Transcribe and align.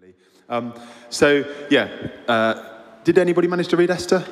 really. 0.00 0.14
Um, 0.48 0.74
so, 1.10 1.44
yeah, 1.70 1.88
uh, 2.28 2.62
did 3.04 3.18
anybody 3.18 3.48
manage 3.48 3.68
to 3.68 3.76
read 3.76 3.90
Esther? 3.90 4.24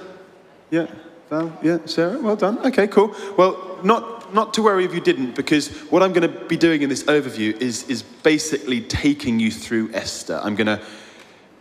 Yeah, 0.70 0.86
Val? 1.30 1.56
Yeah, 1.62 1.78
Sarah? 1.86 2.18
Well 2.18 2.36
done. 2.36 2.58
Okay, 2.66 2.86
cool. 2.86 3.14
Well, 3.36 3.78
not, 3.82 4.34
not 4.34 4.54
to 4.54 4.62
worry 4.62 4.84
if 4.84 4.94
you 4.94 5.00
didn't, 5.00 5.34
because 5.34 5.68
what 5.90 6.02
I'm 6.02 6.12
going 6.12 6.30
to 6.30 6.44
be 6.46 6.56
doing 6.56 6.82
in 6.82 6.88
this 6.88 7.04
overview 7.04 7.58
is, 7.60 7.88
is 7.88 8.02
basically 8.02 8.80
taking 8.82 9.38
you 9.40 9.50
through 9.50 9.92
Esther. 9.92 10.40
I'm 10.42 10.54
going 10.54 10.66
to, 10.66 10.80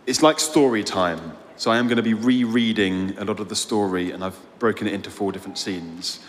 it's 0.06 0.22
like 0.22 0.40
story 0.40 0.84
time. 0.84 1.36
So 1.56 1.70
I 1.70 1.78
am 1.78 1.86
going 1.86 1.96
to 1.96 2.02
be 2.02 2.14
rereading 2.14 3.16
a 3.18 3.24
lot 3.24 3.38
of 3.38 3.48
the 3.48 3.56
story, 3.56 4.10
and 4.10 4.24
I've 4.24 4.38
broken 4.58 4.86
it 4.86 4.92
into 4.92 5.10
four 5.10 5.30
different 5.30 5.56
scenes. 5.56 6.20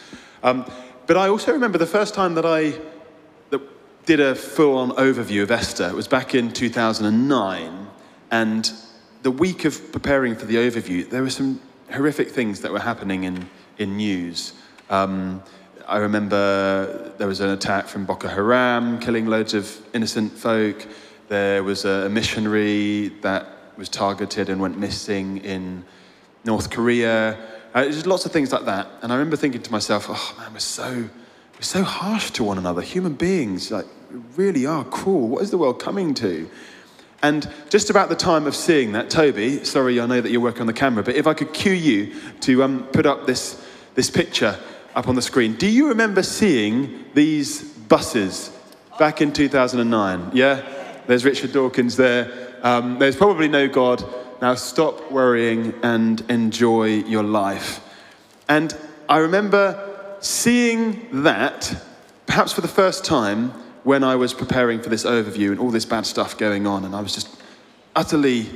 Um, 0.44 0.70
but 1.08 1.18
I 1.18 1.30
also 1.30 1.52
remember 1.52 1.78
the 1.78 1.88
first 1.88 2.14
time 2.14 2.36
that 2.36 2.46
I 2.46 2.74
did 4.06 4.20
a 4.20 4.36
full-on 4.36 4.92
overview 4.92 5.44
of 5.44 5.52
Esther. 5.52 5.88
It 5.88 5.96
was 5.96 6.08
back 6.08 6.36
in 6.36 6.52
2009, 6.52 7.88
and 8.32 8.72
the 9.24 9.32
week 9.32 9.66
of 9.66 9.92
preparing 9.92 10.36
for 10.36 10.46
the 10.46 10.56
overview, 10.56 11.10
there 11.10 11.24
were 11.24 11.30
some 11.30 11.60
horrific 11.92 12.30
things 12.30 12.62
that 12.62 12.72
were 12.72 12.80
happening 12.80 13.24
in 13.24 13.50
in 13.78 13.98
news. 13.98 14.54
Um, 14.90 15.44
I 15.88 15.98
remember 15.98 17.14
there 17.18 17.28
was 17.28 17.42
an 17.42 17.50
attack 17.50 17.88
from 17.88 18.06
Boko 18.06 18.28
Haram, 18.28 19.00
killing 19.00 19.28
loads 19.28 19.54
of 19.54 19.80
innocent 19.94 20.32
folk. 20.32 20.86
There 21.28 21.64
was 21.64 21.86
a 21.86 22.10
missionary 22.10 23.10
that 23.22 23.48
was 23.78 23.90
targeted 23.90 24.50
and 24.50 24.62
went 24.62 24.78
missing 24.80 25.38
in 25.38 25.84
North 26.44 26.70
Korea. 26.70 27.38
Uh, 27.74 27.86
just 27.86 28.08
lots 28.08 28.26
of 28.26 28.32
things 28.32 28.52
like 28.52 28.66
that. 28.66 28.88
And 29.02 29.12
I 29.12 29.16
remember 29.16 29.36
thinking 29.36 29.62
to 29.62 29.72
myself, 29.72 30.08
oh 30.10 30.36
man, 30.40 30.54
we're 30.54 30.60
so, 30.60 31.10
we're 31.56 31.62
so 31.62 31.84
harsh 31.84 32.32
to 32.32 32.44
one 32.44 32.58
another. 32.58 32.82
Human 32.82 33.14
beings, 33.14 33.72
like, 33.72 33.86
really 34.36 34.66
are 34.66 34.84
cruel. 34.84 35.28
What 35.28 35.42
is 35.42 35.52
the 35.52 35.58
world 35.58 35.80
coming 35.80 36.14
to? 36.16 36.50
And 37.24 37.50
just 37.70 37.90
about 37.90 38.10
the 38.10 38.16
time 38.16 38.46
of 38.46 38.56
seeing 38.56 38.92
that, 38.92 39.10
Toby, 39.10 39.64
sorry, 39.64 40.00
I 40.00 40.06
know 40.06 40.22
that 40.22 40.32
you're 40.32 40.42
working 40.42 40.62
on 40.62 40.68
the 40.68 40.74
camera, 40.74 41.04
but 41.04 41.16
if 41.16 41.28
I 41.28 41.34
could 41.34 41.54
cue 41.54 41.72
you 41.72 42.14
to 42.42 42.64
um, 42.64 42.84
put 42.88 43.06
up 43.06 43.26
this, 43.26 43.66
this 43.96 44.10
picture 44.10 44.60
up 44.96 45.08
on 45.08 45.16
the 45.16 45.22
screen. 45.22 45.56
Do 45.56 45.68
you 45.68 45.88
remember 45.90 46.24
seeing 46.24 47.06
these 47.14 47.64
buses 47.64 48.52
back 49.00 49.22
in 49.22 49.34
2009? 49.34 50.32
Yeah? 50.34 50.62
There's 51.08 51.26
Richard 51.26 51.54
Dawkins 51.54 51.98
there. 51.98 52.58
Um, 52.64 53.00
there's 53.00 53.16
probably 53.16 53.48
no 53.48 53.68
God. 53.68 54.04
Now 54.42 54.56
stop 54.56 55.12
worrying 55.12 55.74
and 55.84 56.22
enjoy 56.30 56.88
your 56.88 57.24
life. 57.24 57.80
And 58.48 58.76
I 59.08 59.18
remember 59.20 59.95
seeing 60.20 61.24
that, 61.24 61.76
perhaps 62.26 62.52
for 62.52 62.62
the 62.62 62.68
first 62.68 63.06
time, 63.06 63.52
when 63.84 64.04
I 64.04 64.16
was 64.16 64.34
preparing 64.34 64.82
for 64.82 64.90
this 64.90 65.04
overview 65.04 65.52
and 65.52 65.60
all 65.60 65.70
this 65.70 65.86
bad 65.86 66.06
stuff 66.06 66.38
going 66.38 66.66
on, 66.66 66.86
and 66.86 66.96
I 66.96 67.02
was 67.02 67.14
just 67.14 67.30
utterly 67.96 68.50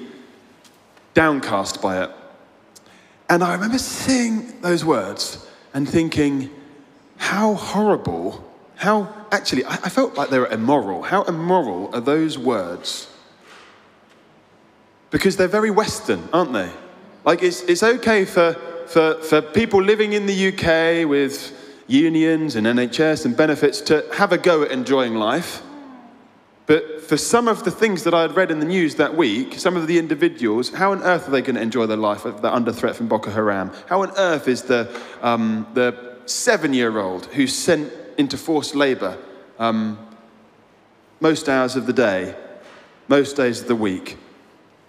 downcast 1.13 1.81
by 1.81 2.03
it. 2.03 2.11
And 3.29 3.43
I 3.43 3.53
remember 3.53 3.77
seeing 3.77 4.59
those 4.61 4.83
words 4.83 5.45
and 5.73 5.87
thinking, 5.87 6.49
how 7.17 7.53
horrible, 7.53 8.43
how 8.75 9.13
actually, 9.31 9.65
I, 9.65 9.73
I 9.73 9.89
felt 9.89 10.15
like 10.15 10.29
they 10.29 10.39
were 10.39 10.47
immoral. 10.47 11.03
How 11.03 11.23
immoral 11.23 11.93
are 11.93 12.01
those 12.01 12.37
words 12.37 13.07
because 15.11 15.37
they're 15.37 15.47
very 15.47 15.71
Western, 15.71 16.27
aren't 16.33 16.53
they? 16.53 16.71
Like, 17.25 17.43
it's, 17.43 17.61
it's 17.63 17.83
okay 17.83 18.25
for, 18.25 18.55
for, 18.89 19.15
for 19.21 19.41
people 19.41 19.81
living 19.81 20.13
in 20.13 20.25
the 20.25 20.49
UK 20.49 21.07
with 21.07 21.55
unions 21.87 22.55
and 22.55 22.67
NHS 22.67 23.25
and 23.25 23.35
benefits 23.35 23.81
to 23.81 24.05
have 24.13 24.31
a 24.31 24.37
go 24.37 24.63
at 24.63 24.71
enjoying 24.71 25.15
life. 25.15 25.61
But 26.65 27.01
for 27.01 27.17
some 27.17 27.47
of 27.47 27.63
the 27.63 27.71
things 27.71 28.03
that 28.03 28.13
I 28.13 28.21
had 28.21 28.35
read 28.35 28.51
in 28.51 28.59
the 28.59 28.65
news 28.65 28.95
that 28.95 29.15
week, 29.15 29.55
some 29.55 29.75
of 29.75 29.87
the 29.87 29.97
individuals, 29.97 30.69
how 30.69 30.91
on 30.91 31.01
earth 31.01 31.27
are 31.27 31.31
they 31.31 31.41
going 31.41 31.55
to 31.55 31.61
enjoy 31.61 31.87
their 31.87 31.97
life 31.97 32.25
if 32.25 32.41
they're 32.41 32.51
under 32.51 32.71
threat 32.71 32.95
from 32.95 33.07
Boko 33.07 33.31
Haram? 33.31 33.71
How 33.87 34.03
on 34.03 34.11
earth 34.17 34.47
is 34.47 34.63
the, 34.63 34.89
um, 35.21 35.65
the 35.73 36.17
seven 36.25 36.73
year 36.73 36.99
old 36.99 37.25
who's 37.27 37.55
sent 37.55 37.91
into 38.17 38.37
forced 38.37 38.75
labor 38.75 39.17
um, 39.57 39.97
most 41.19 41.49
hours 41.49 41.75
of 41.75 41.87
the 41.87 41.93
day, 41.93 42.35
most 43.07 43.35
days 43.35 43.61
of 43.61 43.67
the 43.67 43.75
week? 43.75 44.17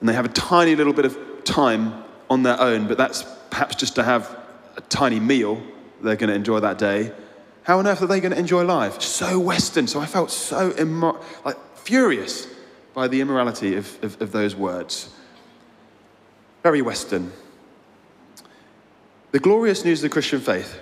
and 0.00 0.08
they 0.08 0.14
have 0.14 0.24
a 0.24 0.30
tiny 0.30 0.74
little 0.74 0.92
bit 0.92 1.04
of 1.04 1.16
time 1.44 2.02
on 2.28 2.42
their 2.42 2.58
own, 2.60 2.88
but 2.88 2.98
that's 2.98 3.24
perhaps 3.50 3.76
just 3.76 3.94
to 3.96 4.02
have 4.02 4.38
a 4.76 4.80
tiny 4.82 5.20
meal 5.20 5.62
they're 6.02 6.16
going 6.16 6.30
to 6.30 6.36
enjoy 6.36 6.60
that 6.60 6.78
day. 6.78 7.12
How 7.62 7.78
on 7.78 7.86
earth 7.86 8.02
are 8.02 8.06
they 8.06 8.20
going 8.20 8.32
to 8.32 8.38
enjoy 8.38 8.64
life? 8.64 9.00
So 9.02 9.38
Western. 9.38 9.86
So 9.86 10.00
I 10.00 10.06
felt 10.06 10.30
so 10.30 10.70
immor- 10.72 11.22
like 11.44 11.56
furious 11.76 12.46
by 12.94 13.08
the 13.08 13.20
immorality 13.20 13.76
of, 13.76 14.02
of, 14.02 14.20
of 14.22 14.32
those 14.32 14.56
words. 14.56 15.10
Very 16.62 16.82
Western. 16.82 17.32
The 19.32 19.38
glorious 19.38 19.84
news 19.84 20.00
of 20.00 20.02
the 20.02 20.08
Christian 20.08 20.40
faith, 20.40 20.80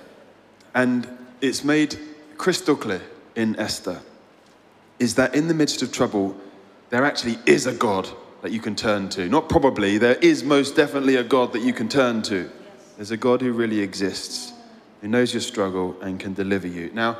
and 0.74 1.06
it's 1.40 1.64
made 1.64 1.98
crystal 2.38 2.76
clear 2.76 3.02
in 3.36 3.58
Esther, 3.58 4.00
is 4.98 5.16
that 5.16 5.34
in 5.34 5.48
the 5.48 5.54
midst 5.54 5.82
of 5.82 5.92
trouble, 5.92 6.36
there 6.90 7.04
actually 7.04 7.38
is 7.44 7.66
a 7.66 7.74
God 7.74 8.08
that 8.42 8.52
you 8.52 8.60
can 8.60 8.74
turn 8.74 9.08
to. 9.10 9.28
Not 9.28 9.48
probably, 9.48 9.98
there 9.98 10.14
is 10.14 10.42
most 10.42 10.76
definitely 10.76 11.16
a 11.16 11.24
God 11.24 11.52
that 11.52 11.60
you 11.60 11.72
can 11.72 11.88
turn 11.88 12.22
to. 12.22 12.50
There's 12.98 13.12
a 13.12 13.16
God 13.16 13.40
who 13.40 13.52
really 13.52 13.78
exists, 13.78 14.52
who 15.00 15.06
knows 15.06 15.32
your 15.32 15.40
struggle 15.40 15.96
and 16.02 16.18
can 16.18 16.34
deliver 16.34 16.66
you. 16.66 16.90
Now, 16.92 17.18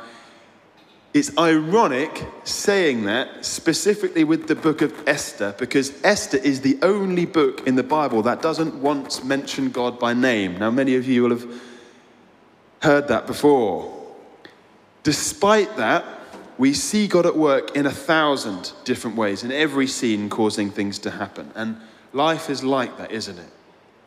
it's 1.13 1.35
ironic 1.37 2.27
saying 2.43 3.05
that 3.05 3.45
specifically 3.45 4.25
with 4.25 4.49
the 4.49 4.55
book 4.55 4.81
of 4.81 4.93
Esther, 5.07 5.55
because 5.57 5.93
Esther 6.03 6.35
is 6.35 6.59
the 6.59 6.77
only 6.81 7.25
book 7.25 7.65
in 7.65 7.75
the 7.75 7.83
Bible 7.83 8.21
that 8.23 8.41
doesn't 8.41 8.75
once 8.75 9.23
mention 9.23 9.71
God 9.71 9.97
by 9.97 10.13
name. 10.13 10.59
Now, 10.59 10.69
many 10.69 10.97
of 10.97 11.07
you 11.07 11.23
will 11.23 11.29
have 11.29 11.61
heard 12.81 13.07
that 13.07 13.25
before. 13.25 14.05
Despite 15.03 15.77
that, 15.77 16.03
we 16.57 16.73
see 16.73 17.07
God 17.07 17.25
at 17.25 17.37
work 17.37 17.77
in 17.77 17.85
a 17.85 17.91
thousand 17.91 18.73
different 18.83 19.15
ways, 19.15 19.45
in 19.45 19.51
every 19.53 19.87
scene, 19.87 20.29
causing 20.29 20.71
things 20.71 20.99
to 20.99 21.11
happen. 21.11 21.53
And 21.55 21.77
life 22.11 22.49
is 22.49 22.65
like 22.65 22.97
that, 22.97 23.13
isn't 23.13 23.39
it? 23.39 23.49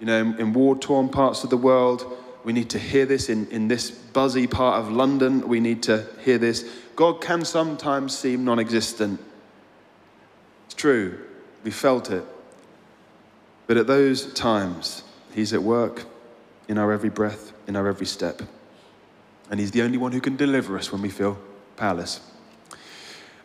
You 0.03 0.07
know, 0.07 0.35
in, 0.37 0.53
war 0.53 0.77
torn 0.77 1.11
parts 1.11 1.45
of 1.45 1.51
the 1.51 1.57
world, 1.57 2.05
we 2.43 2.53
need 2.53 2.71
to 2.71 2.79
hear 2.81 3.07
this. 3.07 3.29
In, 3.29 3.47
in 3.53 3.69
this 3.69 3.89
buzzy 3.93 4.49
part 4.49 4.81
of 4.81 4.91
London, 4.91 5.47
we 5.47 5.61
need 5.61 5.81
to 5.85 6.05
hear 6.25 6.39
this. 6.39 6.69
God 6.97 7.21
can 7.21 7.45
sometimes 7.45 8.19
seem 8.19 8.45
non 8.45 8.59
existent. 8.59 9.21
It's 10.65 10.75
true, 10.75 11.21
we 11.62 11.71
felt 11.71 12.11
it. 12.11 12.25
But 13.69 13.77
at 13.77 13.87
those 13.87 14.35
times, 14.35 15.05
He's 15.37 15.53
at 15.53 15.62
work 15.62 16.05
in 16.67 16.79
our 16.79 16.91
every 16.91 17.11
breath, 17.11 17.53
in 17.69 17.77
our 17.77 17.87
every 17.87 18.07
step. 18.07 18.43
And 19.53 19.61
He's 19.61 19.71
the 19.71 19.83
only 19.83 19.99
one 19.99 20.11
who 20.11 20.21
can 20.21 20.35
deliver 20.35 20.77
us 20.77 20.91
when 20.91 21.01
we 21.01 21.11
feel 21.11 21.39
powerless. 21.77 22.19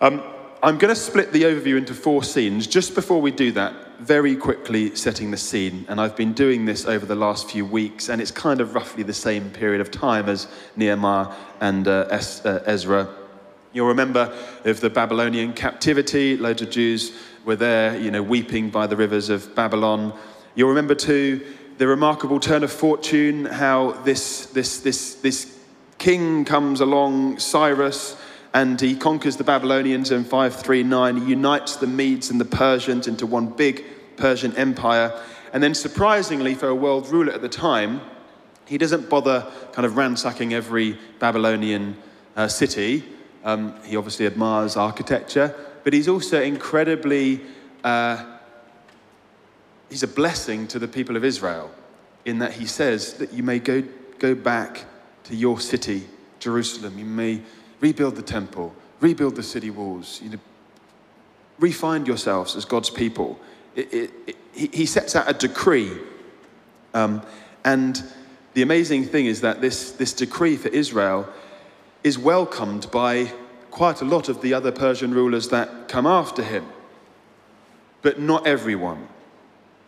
Um, 0.01 0.23
I'm 0.63 0.79
going 0.79 0.93
to 0.93 0.99
split 0.99 1.31
the 1.31 1.43
overview 1.43 1.77
into 1.77 1.93
four 1.93 2.23
scenes. 2.23 2.65
Just 2.65 2.95
before 2.95 3.21
we 3.21 3.29
do 3.29 3.51
that, 3.51 3.99
very 3.99 4.35
quickly 4.35 4.95
setting 4.95 5.29
the 5.29 5.37
scene. 5.37 5.85
And 5.87 6.01
I've 6.01 6.15
been 6.15 6.33
doing 6.33 6.65
this 6.65 6.85
over 6.85 7.05
the 7.05 7.13
last 7.13 7.51
few 7.51 7.63
weeks, 7.63 8.09
and 8.09 8.19
it's 8.19 8.31
kind 8.31 8.59
of 8.59 8.73
roughly 8.73 9.03
the 9.03 9.13
same 9.13 9.51
period 9.51 9.81
of 9.81 9.91
time 9.91 10.27
as 10.27 10.47
Nehemiah 10.75 11.27
and 11.61 11.87
uh, 11.87 12.07
es- 12.09 12.43
uh, 12.43 12.63
Ezra. 12.65 13.07
You'll 13.71 13.87
remember 13.87 14.35
of 14.65 14.81
the 14.81 14.89
Babylonian 14.89 15.53
captivity. 15.53 16.37
Loads 16.37 16.63
of 16.63 16.71
Jews 16.71 17.11
were 17.45 17.55
there, 17.55 17.95
you 17.99 18.09
know, 18.09 18.23
weeping 18.23 18.71
by 18.71 18.87
the 18.87 18.95
rivers 18.95 19.29
of 19.29 19.53
Babylon. 19.53 20.17
You'll 20.55 20.69
remember 20.69 20.95
too 20.95 21.45
the 21.77 21.85
remarkable 21.85 22.39
turn 22.39 22.63
of 22.63 22.71
fortune, 22.71 23.45
how 23.45 23.91
this, 24.03 24.47
this, 24.47 24.79
this, 24.79 25.13
this 25.15 25.55
king 25.99 26.45
comes 26.45 26.81
along, 26.81 27.37
Cyrus 27.37 28.15
and 28.53 28.79
he 28.79 28.95
conquers 28.95 29.37
the 29.37 29.43
Babylonians 29.43 30.11
in 30.11 30.23
539. 30.23 31.17
He 31.17 31.29
unites 31.29 31.75
the 31.75 31.87
Medes 31.87 32.29
and 32.29 32.39
the 32.39 32.45
Persians 32.45 33.07
into 33.07 33.25
one 33.25 33.47
big 33.47 33.83
Persian 34.15 34.55
empire. 34.55 35.19
And 35.53 35.61
then, 35.61 35.73
surprisingly, 35.73 36.55
for 36.55 36.67
a 36.67 36.75
world 36.75 37.07
ruler 37.09 37.33
at 37.33 37.41
the 37.41 37.49
time, 37.49 38.01
he 38.65 38.77
doesn't 38.77 39.09
bother 39.09 39.45
kind 39.73 39.85
of 39.85 39.95
ransacking 39.95 40.53
every 40.53 40.97
Babylonian 41.19 41.97
uh, 42.35 42.47
city. 42.47 43.03
Um, 43.43 43.73
he 43.83 43.95
obviously 43.95 44.25
admires 44.25 44.75
architecture, 44.75 45.55
but 45.83 45.93
he's 45.93 46.07
also 46.07 46.41
incredibly, 46.41 47.41
uh, 47.83 48.25
he's 49.89 50.03
a 50.03 50.07
blessing 50.07 50.67
to 50.67 50.79
the 50.79 50.87
people 50.87 51.15
of 51.15 51.23
Israel 51.23 51.71
in 52.25 52.39
that 52.39 52.53
he 52.53 52.65
says 52.65 53.13
that 53.13 53.31
you 53.31 53.41
may 53.41 53.59
go, 53.59 53.83
go 54.19 54.35
back 54.35 54.85
to 55.23 55.35
your 55.35 55.61
city, 55.61 56.03
Jerusalem. 56.39 56.99
You 56.99 57.05
may 57.05 57.41
rebuild 57.79 58.15
the 58.15 58.21
temple, 58.21 58.73
rebuild 58.99 59.35
the 59.35 59.43
city 59.43 59.69
walls, 59.69 60.21
you 60.23 60.29
know, 60.31 60.39
refind 61.59 62.07
yourselves 62.07 62.55
as 62.55 62.65
God's 62.65 62.89
people. 62.89 63.39
It, 63.75 63.93
it, 63.93 64.11
it, 64.27 64.73
he 64.73 64.85
sets 64.85 65.15
out 65.15 65.29
a 65.29 65.33
decree. 65.33 65.91
Um, 66.93 67.21
and 67.63 68.03
the 68.53 68.61
amazing 68.61 69.05
thing 69.05 69.25
is 69.25 69.41
that 69.41 69.61
this, 69.61 69.91
this 69.91 70.13
decree 70.13 70.55
for 70.55 70.69
Israel 70.69 71.27
is 72.03 72.17
welcomed 72.17 72.89
by 72.91 73.31
quite 73.71 74.01
a 74.01 74.05
lot 74.05 74.29
of 74.29 74.41
the 74.41 74.53
other 74.53 74.71
Persian 74.71 75.13
rulers 75.13 75.49
that 75.49 75.87
come 75.87 76.07
after 76.07 76.43
him. 76.43 76.65
but 78.01 78.19
not 78.19 78.47
everyone. 78.47 79.07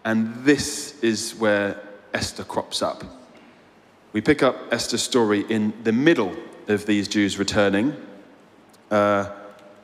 And 0.03 0.43
this 0.43 0.99
is 1.01 1.35
where 1.35 1.81
Esther 2.13 2.43
crops 2.43 2.81
up. 2.81 3.03
We 4.11 4.21
pick 4.21 4.43
up 4.43 4.57
Esther's 4.71 5.03
story 5.03 5.45
in 5.49 5.73
the 5.83 5.91
middle 5.91 6.35
of 6.69 6.85
these 6.85 7.07
Jews 7.07 7.37
returning. 7.37 7.95
Uh, 8.91 9.29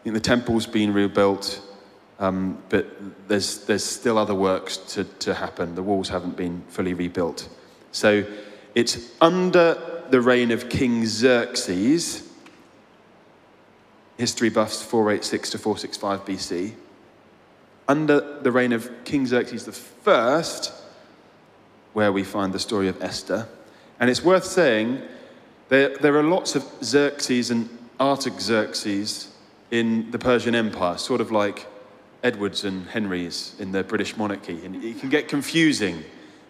the 0.04 0.20
temple's 0.20 0.68
been 0.68 0.94
rebuilt, 0.94 1.62
um, 2.20 2.62
but 2.70 2.86
there's, 3.28 3.66
there's 3.66 3.84
still 3.84 4.18
other 4.18 4.36
works 4.36 4.78
to, 4.78 5.04
to 5.04 5.34
happen. 5.34 5.74
The 5.76 5.84
walls 5.84 6.10
haven't 6.10 6.38
been 6.38 6.64
fully 6.70 6.94
rebuilt. 6.94 7.50
So 7.92 8.24
it's 8.76 9.12
under 9.20 10.04
the 10.10 10.22
reign 10.22 10.52
of 10.52 10.70
King 10.70 11.06
Xerxes, 11.06 12.30
history 14.18 14.50
buffs 14.50 14.84
486 14.84 15.50
to 15.52 15.58
465 15.58 16.26
BC. 16.26 16.74
Under 17.88 18.40
the 18.42 18.52
reign 18.52 18.74
of 18.74 18.92
King 19.06 19.26
Xerxes 19.26 19.68
I, 20.06 20.44
where 21.94 22.12
we 22.12 22.24
find 22.24 22.54
the 22.54 22.60
story 22.60 22.88
of 22.88 23.02
Esther. 23.02 23.48
And 24.00 24.10
it's 24.10 24.24
worth 24.24 24.46
saying 24.46 25.02
there, 25.70 25.98
there 25.98 26.16
are 26.18 26.24
lots 26.24 26.56
of 26.56 26.64
Xerxes 26.84 27.52
and 27.52 27.70
Artaxerxes 28.00 29.32
in 29.72 30.12
the 30.12 30.20
Persian 30.20 30.56
Empire, 30.56 30.98
sort 30.98 31.22
of 31.22 31.32
like 31.32 31.66
Edwards 32.24 32.64
and 32.64 32.88
Henrys 32.88 33.56
in 33.60 33.72
the 33.72 33.84
British 33.84 34.18
monarchy. 34.18 34.66
And 34.66 34.84
it 34.84 35.00
can 35.00 35.10
get 35.10 35.28
confusing, 35.28 36.04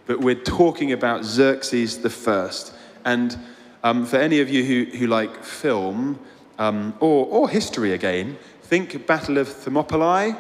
but 0.06 0.20
we're 0.20 0.36
talking 0.36 0.92
about 0.92 1.24
Xerxes 1.24 2.02
the 2.02 2.10
First. 2.10 2.74
And 3.04 3.38
um, 3.84 4.06
for 4.06 4.18
any 4.18 4.40
of 4.40 4.50
you 4.50 4.64
who, 4.64 4.98
who 4.98 5.08
like 5.08 5.44
film 5.44 6.20
um, 6.58 6.94
or, 7.00 7.26
or 7.28 7.50
history 7.50 7.94
again, 7.94 8.38
think 8.64 9.06
Battle 9.06 9.38
of 9.38 9.48
Thermopylae. 9.48 10.36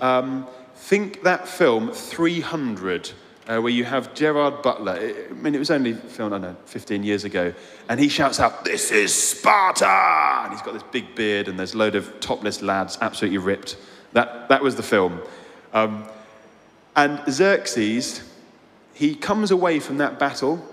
Um, 0.00 0.46
think 0.74 1.22
that 1.22 1.46
film 1.46 1.92
300 1.92 3.12
uh, 3.48 3.58
where 3.60 3.72
you 3.72 3.84
have 3.84 4.14
Gerard 4.14 4.62
Butler. 4.62 4.92
I 5.30 5.32
mean, 5.32 5.54
it 5.54 5.58
was 5.58 5.70
only 5.70 5.94
filmed, 5.94 6.32
I 6.32 6.38
don't 6.38 6.52
know, 6.52 6.56
15 6.66 7.02
years 7.02 7.24
ago, 7.24 7.52
and 7.88 7.98
he 7.98 8.08
shouts 8.08 8.38
out, 8.40 8.64
This 8.64 8.90
is 8.90 9.12
Sparta! 9.14 9.86
And 10.44 10.52
he's 10.52 10.62
got 10.62 10.74
this 10.74 10.84
big 10.84 11.14
beard, 11.14 11.48
and 11.48 11.58
there's 11.58 11.74
a 11.74 11.78
load 11.78 11.94
of 11.94 12.20
topless 12.20 12.62
lads, 12.62 12.98
absolutely 13.00 13.38
ripped. 13.38 13.76
That, 14.12 14.48
that 14.48 14.62
was 14.62 14.76
the 14.76 14.82
film. 14.82 15.20
Um, 15.72 16.04
and 16.94 17.20
Xerxes, 17.30 18.22
he 18.94 19.14
comes 19.14 19.50
away 19.50 19.80
from 19.80 19.98
that 19.98 20.18
battle, 20.18 20.64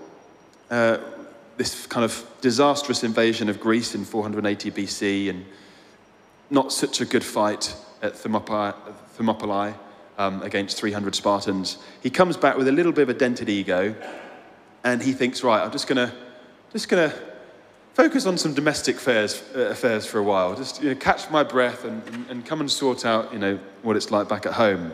uh, 0.70 0.98
this 1.56 1.86
kind 1.86 2.04
of 2.04 2.24
disastrous 2.40 3.02
invasion 3.02 3.48
of 3.48 3.60
Greece 3.60 3.94
in 3.94 4.04
480 4.04 4.70
BC, 4.70 5.30
and 5.30 5.44
not 6.50 6.72
such 6.72 7.00
a 7.00 7.04
good 7.04 7.24
fight 7.24 7.74
at. 8.02 8.16
Thermopylae 8.16 9.74
um, 10.20 10.42
against 10.42 10.76
300 10.76 11.14
Spartans. 11.14 11.78
He 12.02 12.10
comes 12.10 12.36
back 12.36 12.58
with 12.58 12.68
a 12.68 12.72
little 12.72 12.92
bit 12.92 13.02
of 13.02 13.08
a 13.08 13.14
dented 13.14 13.48
ego, 13.48 13.94
and 14.84 15.02
he 15.02 15.14
thinks, 15.14 15.42
right, 15.42 15.62
I'm 15.62 15.72
just 15.72 15.86
gonna, 15.86 16.12
just 16.72 16.90
gonna 16.90 17.12
focus 17.94 18.26
on 18.26 18.36
some 18.36 18.52
domestic 18.52 18.96
affairs, 18.96 19.42
uh, 19.56 19.60
affairs 19.60 20.04
for 20.04 20.18
a 20.18 20.22
while. 20.22 20.54
Just 20.54 20.82
you 20.82 20.90
know, 20.90 20.94
catch 20.94 21.30
my 21.30 21.42
breath 21.42 21.86
and, 21.86 22.02
and, 22.28 22.44
come 22.44 22.60
and 22.60 22.70
sort 22.70 23.06
out, 23.06 23.32
you 23.32 23.38
know, 23.38 23.58
what 23.80 23.96
it's 23.96 24.10
like 24.10 24.28
back 24.28 24.44
at 24.44 24.52
home. 24.52 24.92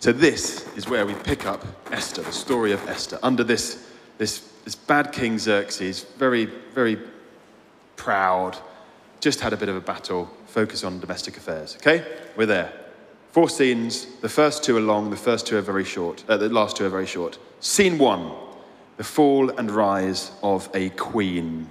So 0.00 0.10
this 0.10 0.66
is 0.76 0.88
where 0.88 1.06
we 1.06 1.14
pick 1.14 1.46
up 1.46 1.64
Esther, 1.92 2.22
the 2.22 2.32
story 2.32 2.72
of 2.72 2.84
Esther, 2.88 3.20
under 3.22 3.44
this, 3.44 3.88
this, 4.18 4.40
this 4.64 4.74
bad 4.74 5.12
king 5.12 5.38
Xerxes, 5.38 6.02
very, 6.18 6.46
very 6.46 6.98
proud, 7.94 8.58
just 9.20 9.40
had 9.40 9.52
a 9.52 9.56
bit 9.56 9.68
of 9.68 9.76
a 9.76 9.80
battle, 9.80 10.28
focus 10.46 10.82
on 10.82 10.98
domestic 10.98 11.36
affairs. 11.36 11.76
Okay, 11.76 12.04
we're 12.36 12.46
there. 12.46 12.81
Four 13.32 13.48
scenes. 13.48 14.04
The 14.20 14.28
first 14.28 14.62
two 14.62 14.76
are 14.76 14.80
long, 14.80 15.08
the 15.08 15.16
first 15.16 15.46
two 15.46 15.56
are 15.56 15.62
very 15.62 15.84
short. 15.84 16.22
Uh, 16.28 16.36
the 16.36 16.50
last 16.50 16.76
two 16.76 16.84
are 16.84 16.90
very 16.90 17.06
short. 17.06 17.38
Scene 17.60 17.96
one 17.96 18.30
the 18.98 19.04
fall 19.04 19.48
and 19.48 19.70
rise 19.70 20.32
of 20.42 20.68
a 20.74 20.90
queen. 20.90 21.66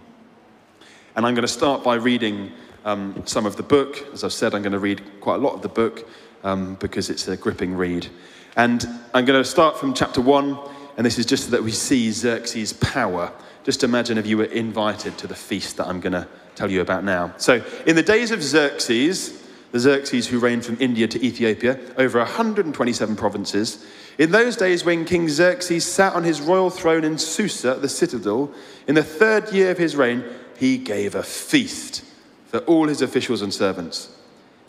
And 1.15 1.23
I'm 1.23 1.35
going 1.35 1.43
to 1.43 1.47
start 1.47 1.83
by 1.83 1.95
reading 1.95 2.51
um, 2.83 3.21
some 3.25 3.45
of 3.45 3.57
the 3.57 3.63
book. 3.63 4.07
As 4.11 4.23
I've 4.23 4.33
said, 4.33 4.55
I'm 4.55 4.63
going 4.63 4.71
to 4.71 4.79
read 4.79 5.03
quite 5.21 5.35
a 5.35 5.37
lot 5.37 5.53
of 5.53 5.61
the 5.61 5.69
book 5.69 6.09
um, 6.43 6.75
because 6.79 7.11
it's 7.11 7.27
a 7.27 7.37
gripping 7.37 7.75
read. 7.75 8.07
And 8.55 8.83
I'm 9.13 9.25
going 9.25 9.39
to 9.39 9.47
start 9.47 9.77
from 9.77 9.93
chapter 9.93 10.19
one, 10.19 10.57
and 10.97 11.05
this 11.05 11.19
is 11.19 11.27
just 11.27 11.45
so 11.45 11.51
that 11.51 11.63
we 11.63 11.71
see 11.71 12.11
Xerxes' 12.11 12.73
power. 12.73 13.31
Just 13.63 13.83
imagine 13.83 14.17
if 14.17 14.25
you 14.25 14.39
were 14.39 14.45
invited 14.45 15.15
to 15.19 15.27
the 15.27 15.35
feast 15.35 15.77
that 15.77 15.85
I'm 15.85 16.01
going 16.01 16.13
to 16.13 16.27
tell 16.55 16.71
you 16.71 16.81
about 16.81 17.03
now. 17.03 17.35
So, 17.37 17.63
in 17.85 17.95
the 17.95 18.03
days 18.03 18.31
of 18.31 18.41
Xerxes, 18.41 19.40
the 19.71 19.79
Xerxes 19.79 20.27
who 20.27 20.39
reigned 20.39 20.65
from 20.65 20.77
India 20.79 21.07
to 21.07 21.25
Ethiopia, 21.25 21.79
over 21.97 22.19
127 22.19 23.15
provinces. 23.15 23.85
In 24.17 24.31
those 24.31 24.57
days, 24.57 24.83
when 24.83 25.05
King 25.05 25.29
Xerxes 25.29 25.85
sat 25.85 26.13
on 26.13 26.23
his 26.23 26.41
royal 26.41 26.69
throne 26.69 27.03
in 27.03 27.17
Susa, 27.17 27.75
the 27.75 27.89
citadel, 27.89 28.51
in 28.87 28.95
the 28.95 29.03
third 29.03 29.51
year 29.51 29.71
of 29.71 29.77
his 29.77 29.95
reign, 29.95 30.23
he 30.57 30.77
gave 30.77 31.15
a 31.15 31.23
feast 31.23 32.03
for 32.47 32.59
all 32.59 32.87
his 32.87 33.01
officials 33.01 33.41
and 33.41 33.53
servants. 33.53 34.09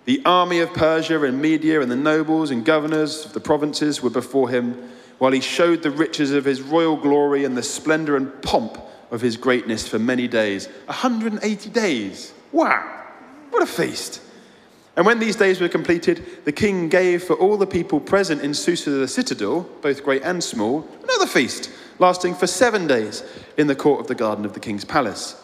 The 0.04 0.22
army 0.24 0.60
of 0.60 0.72
Persia 0.72 1.20
and 1.22 1.40
Media 1.40 1.80
and 1.80 1.90
the 1.90 1.96
nobles 1.96 2.50
and 2.50 2.64
governors 2.64 3.24
of 3.24 3.32
the 3.32 3.40
provinces 3.40 4.02
were 4.02 4.10
before 4.10 4.48
him, 4.48 4.90
while 5.18 5.32
he 5.32 5.40
showed 5.40 5.82
the 5.82 5.90
riches 5.90 6.32
of 6.32 6.44
his 6.44 6.62
royal 6.62 6.96
glory 6.96 7.44
and 7.44 7.56
the 7.56 7.62
splendor 7.62 8.16
and 8.16 8.42
pomp 8.42 8.78
of 9.10 9.20
his 9.20 9.36
greatness 9.36 9.86
for 9.86 9.98
many 9.98 10.26
days. 10.26 10.66
180 10.86 11.70
days. 11.70 12.32
Wow, 12.50 13.04
what 13.50 13.62
a 13.62 13.66
feast! 13.66 14.20
And 14.96 15.06
when 15.06 15.18
these 15.18 15.36
days 15.36 15.60
were 15.60 15.68
completed, 15.68 16.44
the 16.44 16.52
king 16.52 16.88
gave 16.88 17.24
for 17.24 17.34
all 17.34 17.56
the 17.56 17.66
people 17.66 17.98
present 17.98 18.42
in 18.42 18.52
Susa 18.52 18.90
the 18.90 19.08
citadel, 19.08 19.62
both 19.80 20.04
great 20.04 20.22
and 20.22 20.44
small, 20.44 20.86
another 21.02 21.26
feast, 21.26 21.70
lasting 21.98 22.34
for 22.34 22.46
seven 22.46 22.86
days 22.86 23.24
in 23.56 23.68
the 23.68 23.74
court 23.74 24.00
of 24.00 24.06
the 24.06 24.14
garden 24.14 24.44
of 24.44 24.52
the 24.52 24.60
king's 24.60 24.84
palace. 24.84 25.40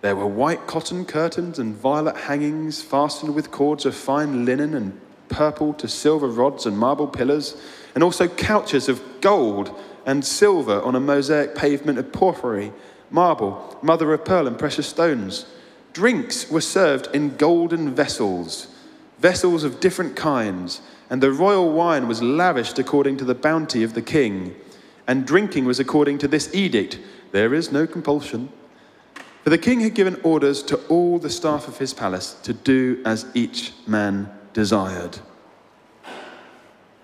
There 0.00 0.16
were 0.16 0.26
white 0.26 0.66
cotton 0.66 1.06
curtains 1.06 1.58
and 1.58 1.74
violet 1.74 2.16
hangings 2.16 2.82
fastened 2.82 3.34
with 3.34 3.50
cords 3.50 3.86
of 3.86 3.94
fine 3.94 4.44
linen 4.44 4.74
and 4.74 5.00
purple 5.28 5.72
to 5.74 5.88
silver 5.88 6.28
rods 6.28 6.66
and 6.66 6.78
marble 6.78 7.08
pillars, 7.08 7.56
and 7.94 8.04
also 8.04 8.28
couches 8.28 8.88
of 8.88 9.02
gold 9.20 9.74
and 10.06 10.24
silver 10.24 10.80
on 10.82 10.94
a 10.94 11.00
mosaic 11.00 11.54
pavement 11.54 11.98
of 11.98 12.12
porphyry, 12.12 12.72
marble, 13.10 13.78
mother 13.82 14.12
of 14.12 14.24
pearl, 14.24 14.46
and 14.46 14.58
precious 14.58 14.86
stones. 14.86 15.46
Drinks 15.98 16.48
were 16.48 16.60
served 16.60 17.08
in 17.12 17.36
golden 17.36 17.92
vessels, 17.92 18.68
vessels 19.18 19.64
of 19.64 19.80
different 19.80 20.14
kinds, 20.14 20.80
and 21.10 21.20
the 21.20 21.32
royal 21.32 21.72
wine 21.72 22.06
was 22.06 22.22
lavished 22.22 22.78
according 22.78 23.16
to 23.16 23.24
the 23.24 23.34
bounty 23.34 23.82
of 23.82 23.94
the 23.94 24.00
king. 24.00 24.54
And 25.08 25.26
drinking 25.26 25.64
was 25.64 25.80
according 25.80 26.18
to 26.18 26.28
this 26.28 26.54
edict 26.54 27.00
there 27.32 27.52
is 27.52 27.72
no 27.72 27.84
compulsion. 27.84 28.48
For 29.42 29.50
the 29.50 29.58
king 29.58 29.80
had 29.80 29.94
given 29.94 30.20
orders 30.22 30.62
to 30.70 30.76
all 30.86 31.18
the 31.18 31.30
staff 31.30 31.66
of 31.66 31.78
his 31.78 31.92
palace 31.92 32.34
to 32.44 32.52
do 32.52 33.02
as 33.04 33.26
each 33.34 33.72
man 33.84 34.30
desired. 34.52 35.18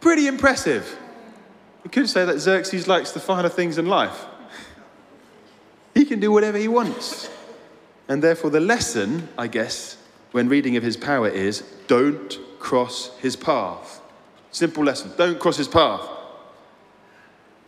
Pretty 0.01 0.29
impressive. 0.29 0.97
You 1.83 1.91
could 1.91 2.09
say 2.09 2.25
that 2.25 2.39
Xerxes 2.39 2.87
likes 2.87 3.11
the 3.11 3.19
finer 3.19 3.49
things 3.49 3.77
in 3.77 3.87
life. 3.87 4.25
He 5.95 6.05
can 6.05 6.21
do 6.21 6.31
whatever 6.31 6.59
he 6.59 6.69
wants. 6.69 7.34
And 8.09 8.23
therefore, 8.23 8.51
the 8.51 8.61
lesson, 8.61 9.29
I 9.39 9.47
guess, 9.47 9.97
when 10.33 10.49
reading 10.49 10.77
of 10.77 10.83
his 10.83 10.97
power 10.97 11.29
is 11.29 11.63
don't 11.87 12.39
cross 12.59 13.17
his 13.19 13.37
path. 13.37 14.01
Simple 14.51 14.85
lesson 14.85 15.13
don't 15.17 15.39
cross 15.39 15.57
his 15.57 15.69
path. 15.69 16.09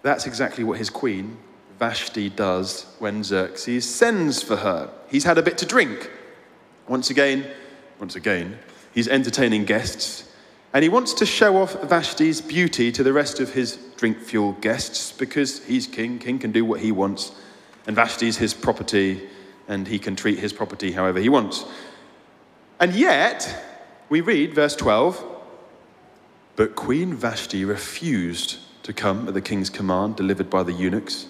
That's 0.03 0.27
exactly 0.27 0.63
what 0.63 0.79
his 0.79 0.91
queen, 0.91 1.37
Vashti, 1.79 2.29
does 2.29 2.87
when 2.99 3.25
Xerxes 3.25 3.89
sends 3.89 4.43
for 4.43 4.57
her. 4.57 4.91
He's 5.09 5.25
had 5.25 5.39
a 5.39 5.43
bit 5.43 5.59
to 5.59 5.67
drink. 5.67 6.11
Once 6.89 7.11
again, 7.11 7.45
once 7.99 8.15
again, 8.15 8.59
he's 8.93 9.09
entertaining 9.09 9.65
guests, 9.65 10.31
and 10.73 10.83
he 10.83 10.89
wants 10.89 11.13
to 11.15 11.27
show 11.27 11.57
off 11.57 11.81
Vashti's 11.83 12.41
beauty 12.41 12.93
to 12.93 13.03
the 13.03 13.13
rest 13.13 13.41
of 13.41 13.55
his 13.55 13.77
drink 13.97 14.21
fueled 14.21 14.61
guests 14.61 15.11
because 15.11 15.65
he's 15.65 15.87
king, 15.87 16.19
king 16.19 16.39
can 16.39 16.53
do 16.53 16.65
what 16.65 16.81
he 16.81 16.93
wants, 16.93 17.33
and 17.87 17.97
Vashti's 17.97 18.37
his 18.37 18.55
property 18.55 19.29
and 19.69 19.87
he 19.89 19.99
can 19.99 20.17
treat 20.17 20.39
his 20.39 20.53
property 20.53 20.93
however 20.93 21.19
he 21.19 21.29
wants. 21.29 21.65
And 22.79 22.95
yet, 22.95 23.63
we 24.09 24.21
read 24.21 24.55
verse 24.55 24.77
12 24.77 25.25
But 26.57 26.77
Queen 26.77 27.15
Vashti 27.15 27.65
refused 27.65 28.59
to 28.83 28.93
come 28.93 29.29
at 29.29 29.35
the 29.35 29.41
king's 29.41 29.71
command 29.71 30.17
delivered 30.17 30.49
by 30.49 30.63
the 30.63 30.73
eunuchs. 30.73 31.27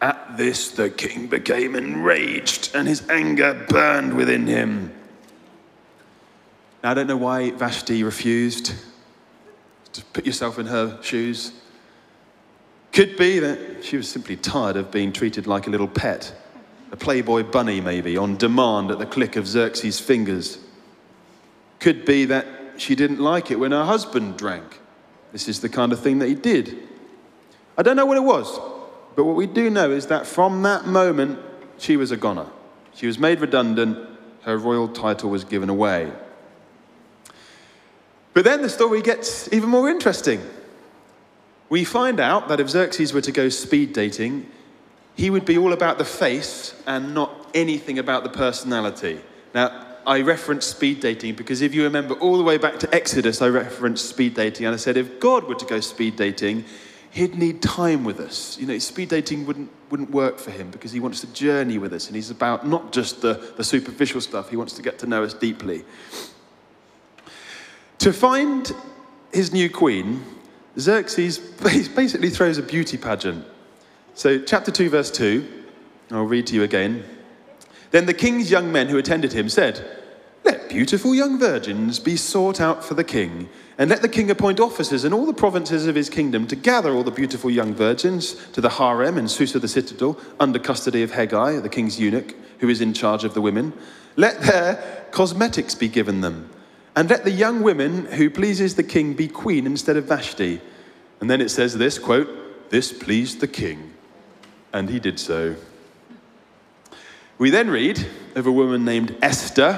At 0.00 0.36
this, 0.36 0.70
the 0.70 0.90
king 0.90 1.26
became 1.26 1.74
enraged, 1.74 2.74
and 2.74 2.86
his 2.86 3.08
anger 3.08 3.54
burned 3.68 4.14
within 4.14 4.46
him. 4.46 4.92
Now, 6.82 6.90
I 6.90 6.94
don't 6.94 7.06
know 7.06 7.16
why 7.16 7.52
Vashti 7.52 8.02
refused. 8.02 8.74
To 9.94 10.04
put 10.12 10.26
yourself 10.26 10.58
in 10.58 10.66
her 10.66 11.02
shoes. 11.02 11.52
Could 12.92 13.16
be 13.16 13.38
that 13.38 13.82
she 13.82 13.96
was 13.96 14.08
simply 14.08 14.36
tired 14.36 14.76
of 14.76 14.90
being 14.90 15.10
treated 15.10 15.46
like 15.46 15.66
a 15.66 15.70
little 15.70 15.88
pet 15.88 16.34
a 16.92 16.96
Playboy 16.96 17.44
bunny, 17.44 17.80
maybe, 17.80 18.16
on 18.16 18.36
demand 18.36 18.90
at 18.90 18.98
the 18.98 19.06
click 19.06 19.36
of 19.36 19.46
Xerxes' 19.46 19.98
fingers. 19.98 20.58
Could 21.80 22.04
be 22.04 22.24
that 22.26 22.46
she 22.76 22.94
didn't 22.94 23.20
like 23.20 23.50
it 23.50 23.56
when 23.58 23.72
her 23.72 23.84
husband 23.84 24.36
drank. 24.36 24.80
This 25.32 25.48
is 25.48 25.60
the 25.60 25.68
kind 25.68 25.92
of 25.92 26.00
thing 26.00 26.18
that 26.20 26.28
he 26.28 26.34
did. 26.34 26.88
I 27.76 27.82
don't 27.82 27.96
know 27.96 28.06
what 28.06 28.16
it 28.16 28.22
was, 28.22 28.58
but 29.16 29.24
what 29.24 29.36
we 29.36 29.46
do 29.46 29.68
know 29.68 29.90
is 29.90 30.06
that 30.06 30.26
from 30.26 30.62
that 30.62 30.86
moment, 30.86 31.38
she 31.78 31.96
was 31.96 32.10
a 32.10 32.16
goner. 32.16 32.46
She 32.94 33.06
was 33.06 33.18
made 33.18 33.40
redundant, 33.40 34.08
her 34.42 34.56
royal 34.56 34.88
title 34.88 35.28
was 35.28 35.44
given 35.44 35.68
away. 35.68 36.10
But 38.32 38.44
then 38.44 38.62
the 38.62 38.68
story 38.68 39.02
gets 39.02 39.52
even 39.52 39.68
more 39.68 39.90
interesting. 39.90 40.40
We 41.68 41.84
find 41.84 42.20
out 42.20 42.48
that 42.48 42.60
if 42.60 42.70
Xerxes 42.70 43.12
were 43.12 43.22
to 43.22 43.32
go 43.32 43.48
speed 43.48 43.92
dating, 43.92 44.46
he 45.16 45.30
would 45.30 45.44
be 45.44 45.56
all 45.58 45.72
about 45.72 45.98
the 45.98 46.04
face 46.04 46.80
and 46.86 47.14
not 47.14 47.50
anything 47.54 47.98
about 47.98 48.22
the 48.22 48.28
personality. 48.28 49.18
Now, 49.54 49.84
I 50.06 50.20
referenced 50.20 50.70
speed 50.70 51.00
dating 51.00 51.34
because 51.34 51.62
if 51.62 51.74
you 51.74 51.82
remember 51.82 52.14
all 52.14 52.36
the 52.36 52.44
way 52.44 52.58
back 52.58 52.78
to 52.80 52.94
Exodus, 52.94 53.42
I 53.42 53.48
referenced 53.48 54.08
speed 54.08 54.34
dating 54.34 54.66
and 54.66 54.74
I 54.74 54.76
said 54.76 54.96
if 54.96 55.18
God 55.18 55.44
were 55.44 55.56
to 55.56 55.64
go 55.64 55.80
speed 55.80 56.16
dating, 56.16 56.64
he'd 57.10 57.34
need 57.34 57.62
time 57.62 58.04
with 58.04 58.20
us. 58.20 58.58
You 58.58 58.66
know, 58.66 58.78
speed 58.78 59.08
dating 59.08 59.46
wouldn't, 59.46 59.70
wouldn't 59.90 60.10
work 60.10 60.38
for 60.38 60.50
him 60.50 60.70
because 60.70 60.92
he 60.92 61.00
wants 61.00 61.22
to 61.22 61.32
journey 61.32 61.78
with 61.78 61.94
us 61.94 62.06
and 62.06 62.14
he's 62.14 62.30
about 62.30 62.66
not 62.66 62.92
just 62.92 63.22
the, 63.22 63.52
the 63.56 63.64
superficial 63.64 64.20
stuff, 64.20 64.50
he 64.50 64.56
wants 64.56 64.74
to 64.74 64.82
get 64.82 64.98
to 64.98 65.06
know 65.06 65.24
us 65.24 65.32
deeply. 65.32 65.84
To 67.98 68.12
find 68.12 68.70
his 69.32 69.52
new 69.52 69.70
queen, 69.70 70.22
Xerxes 70.78 71.38
basically 71.96 72.28
throws 72.28 72.58
a 72.58 72.62
beauty 72.62 72.98
pageant. 72.98 73.46
So, 74.16 74.38
chapter 74.38 74.70
2, 74.70 74.88
verse 74.88 75.10
2, 75.10 75.46
I'll 76.10 76.24
read 76.24 76.46
to 76.46 76.54
you 76.54 76.62
again. 76.62 77.04
Then 77.90 78.06
the 78.06 78.14
king's 78.14 78.50
young 78.50 78.72
men 78.72 78.88
who 78.88 78.96
attended 78.96 79.34
him 79.34 79.50
said, 79.50 79.86
Let 80.42 80.70
beautiful 80.70 81.14
young 81.14 81.38
virgins 81.38 81.98
be 81.98 82.16
sought 82.16 82.58
out 82.58 82.82
for 82.82 82.94
the 82.94 83.04
king, 83.04 83.50
and 83.76 83.90
let 83.90 84.00
the 84.00 84.08
king 84.08 84.30
appoint 84.30 84.58
officers 84.58 85.04
in 85.04 85.12
all 85.12 85.26
the 85.26 85.34
provinces 85.34 85.86
of 85.86 85.94
his 85.94 86.08
kingdom 86.08 86.46
to 86.46 86.56
gather 86.56 86.94
all 86.94 87.04
the 87.04 87.10
beautiful 87.10 87.50
young 87.50 87.74
virgins 87.74 88.36
to 88.52 88.62
the 88.62 88.70
harem 88.70 89.18
in 89.18 89.28
Susa 89.28 89.58
the 89.58 89.68
citadel, 89.68 90.18
under 90.40 90.58
custody 90.58 91.02
of 91.02 91.12
Hegai, 91.12 91.62
the 91.62 91.68
king's 91.68 92.00
eunuch, 92.00 92.34
who 92.60 92.70
is 92.70 92.80
in 92.80 92.94
charge 92.94 93.22
of 93.22 93.34
the 93.34 93.42
women. 93.42 93.74
Let 94.16 94.40
their 94.40 95.08
cosmetics 95.10 95.74
be 95.74 95.88
given 95.88 96.22
them, 96.22 96.48
and 96.96 97.10
let 97.10 97.24
the 97.24 97.30
young 97.30 97.60
women 97.60 98.06
who 98.06 98.30
pleases 98.30 98.76
the 98.76 98.82
king 98.82 99.12
be 99.12 99.28
queen 99.28 99.66
instead 99.66 99.98
of 99.98 100.06
Vashti. 100.06 100.62
And 101.20 101.30
then 101.30 101.42
it 101.42 101.50
says 101.50 101.76
this 101.76 101.98
quote, 101.98 102.70
This 102.70 102.94
pleased 102.94 103.40
the 103.40 103.48
king, 103.48 103.92
and 104.76 104.90
he 104.90 105.00
did 105.00 105.18
so. 105.18 105.56
We 107.38 107.50
then 107.50 107.70
read 107.70 108.06
of 108.34 108.46
a 108.46 108.52
woman 108.52 108.84
named 108.84 109.16
Esther, 109.22 109.74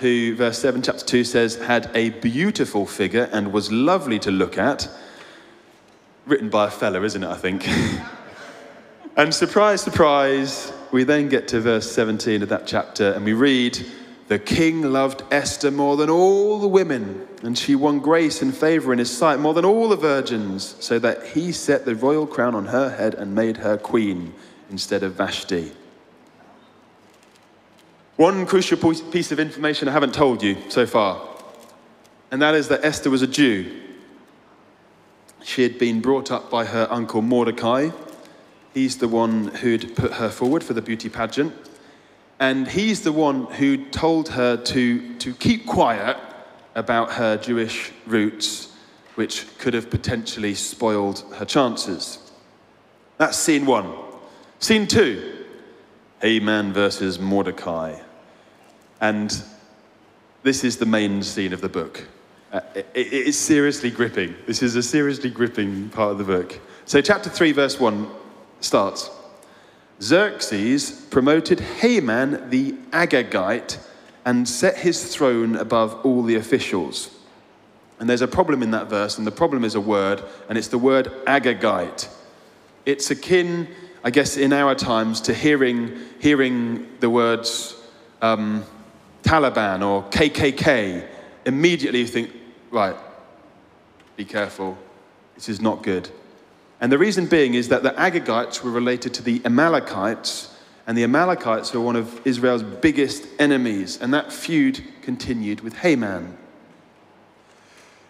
who, 0.00 0.34
verse 0.34 0.58
7, 0.58 0.82
chapter 0.82 1.04
2 1.04 1.24
says, 1.24 1.56
had 1.56 1.90
a 1.94 2.10
beautiful 2.10 2.86
figure 2.86 3.28
and 3.32 3.52
was 3.52 3.70
lovely 3.70 4.18
to 4.20 4.32
look 4.32 4.58
at. 4.58 4.88
Written 6.26 6.50
by 6.50 6.66
a 6.66 6.70
fella, 6.70 7.02
isn't 7.02 7.22
it, 7.22 7.28
I 7.28 7.36
think? 7.36 7.68
and 9.16 9.32
surprise, 9.32 9.80
surprise, 9.80 10.72
we 10.90 11.04
then 11.04 11.28
get 11.28 11.48
to 11.48 11.60
verse 11.60 11.90
17 11.90 12.42
of 12.42 12.48
that 12.48 12.66
chapter 12.66 13.12
and 13.12 13.24
we 13.24 13.32
read, 13.32 13.78
The 14.26 14.40
king 14.40 14.82
loved 14.82 15.22
Esther 15.30 15.70
more 15.70 15.96
than 15.96 16.10
all 16.10 16.58
the 16.58 16.68
women, 16.68 17.28
and 17.42 17.58
she 17.58 17.74
won 17.74 17.98
grace 17.98 18.40
and 18.40 18.56
favor 18.56 18.92
in 18.92 18.98
his 18.98 19.10
sight 19.10 19.40
more 19.40 19.52
than 19.52 19.64
all 19.64 19.88
the 19.88 19.96
virgins, 19.96 20.76
so 20.78 20.98
that 21.00 21.26
he 21.26 21.52
set 21.52 21.84
the 21.84 21.94
royal 21.94 22.26
crown 22.26 22.54
on 22.54 22.66
her 22.66 22.90
head 22.90 23.14
and 23.14 23.34
made 23.34 23.58
her 23.58 23.76
queen 23.76 24.32
instead 24.70 25.02
of 25.02 25.14
Vashti. 25.14 25.72
One 28.16 28.46
crucial 28.46 28.78
piece 29.10 29.32
of 29.32 29.40
information 29.40 29.88
I 29.88 29.92
haven't 29.92 30.14
told 30.14 30.42
you 30.42 30.56
so 30.68 30.86
far, 30.86 31.20
and 32.30 32.40
that 32.40 32.54
is 32.54 32.68
that 32.68 32.84
Esther 32.84 33.10
was 33.10 33.22
a 33.22 33.26
Jew. 33.26 33.80
She 35.42 35.64
had 35.64 35.78
been 35.78 36.00
brought 36.00 36.30
up 36.30 36.50
by 36.50 36.64
her 36.64 36.86
uncle 36.90 37.22
Mordecai. 37.22 37.90
He's 38.72 38.98
the 38.98 39.08
one 39.08 39.48
who'd 39.48 39.96
put 39.96 40.12
her 40.12 40.30
forward 40.30 40.62
for 40.62 40.72
the 40.72 40.82
beauty 40.82 41.08
pageant. 41.08 41.52
And 42.38 42.68
he's 42.68 43.02
the 43.02 43.12
one 43.12 43.46
who 43.46 43.88
told 43.90 44.30
her 44.30 44.56
to, 44.56 45.18
to 45.18 45.34
keep 45.34 45.66
quiet 45.66 46.16
about 46.74 47.12
her 47.12 47.36
Jewish 47.36 47.92
roots, 48.06 48.72
which 49.14 49.46
could 49.58 49.74
have 49.74 49.90
potentially 49.90 50.54
spoiled 50.54 51.24
her 51.36 51.44
chances. 51.44 52.32
That's 53.18 53.38
scene 53.38 53.66
one. 53.66 53.92
Scene 54.58 54.86
two 54.86 55.44
Haman 56.20 56.72
versus 56.72 57.18
Mordecai. 57.18 57.98
And 59.00 59.42
this 60.42 60.64
is 60.64 60.78
the 60.78 60.86
main 60.86 61.22
scene 61.22 61.52
of 61.52 61.60
the 61.60 61.68
book. 61.68 62.06
Uh, 62.52 62.60
it, 62.74 62.86
it 62.94 63.12
is 63.12 63.38
seriously 63.38 63.90
gripping. 63.90 64.34
This 64.46 64.62
is 64.62 64.76
a 64.76 64.82
seriously 64.82 65.30
gripping 65.30 65.88
part 65.90 66.12
of 66.12 66.18
the 66.18 66.24
book. 66.24 66.60
So, 66.84 67.00
chapter 67.00 67.30
3, 67.30 67.52
verse 67.52 67.80
1 67.80 68.08
starts 68.60 69.10
Xerxes 70.00 70.90
promoted 71.10 71.60
Haman 71.60 72.50
the 72.50 72.72
Agagite 72.90 73.78
and 74.24 74.48
set 74.48 74.76
his 74.78 75.14
throne 75.14 75.56
above 75.56 76.04
all 76.04 76.22
the 76.22 76.36
officials. 76.36 77.10
And 77.98 78.08
there's 78.08 78.22
a 78.22 78.28
problem 78.28 78.62
in 78.62 78.70
that 78.72 78.88
verse, 78.88 79.18
and 79.18 79.26
the 79.26 79.32
problem 79.32 79.64
is 79.64 79.74
a 79.74 79.80
word, 79.80 80.22
and 80.48 80.58
it's 80.58 80.68
the 80.68 80.78
word 80.78 81.06
Agagite. 81.26 82.08
It's 82.84 83.10
akin 83.10 83.68
I 84.04 84.10
guess, 84.10 84.36
in 84.36 84.52
our 84.52 84.74
times 84.74 85.20
to 85.22 85.34
hearing, 85.34 85.96
hearing 86.18 86.88
the 86.98 87.08
words 87.08 87.80
um, 88.20 88.64
Taliban 89.22 89.86
or 89.86 90.02
KKK, 90.10 91.06
immediately 91.46 92.00
you 92.00 92.06
think, 92.08 92.32
right, 92.72 92.96
be 94.16 94.24
careful, 94.24 94.76
this 95.36 95.48
is 95.48 95.60
not 95.60 95.84
good. 95.84 96.10
And 96.80 96.90
the 96.90 96.98
reason 96.98 97.26
being 97.26 97.54
is 97.54 97.68
that 97.68 97.84
the 97.84 97.90
Agagites 97.90 98.64
were 98.64 98.72
related 98.72 99.14
to 99.14 99.22
the 99.22 99.40
Amalekites, 99.44 100.51
and 100.86 100.98
the 100.98 101.04
Amalekites 101.04 101.72
were 101.72 101.80
one 101.80 101.96
of 101.96 102.26
Israel's 102.26 102.62
biggest 102.62 103.26
enemies, 103.38 104.00
and 104.00 104.12
that 104.14 104.32
feud 104.32 104.82
continued 105.02 105.60
with 105.60 105.76
Haman. 105.78 106.36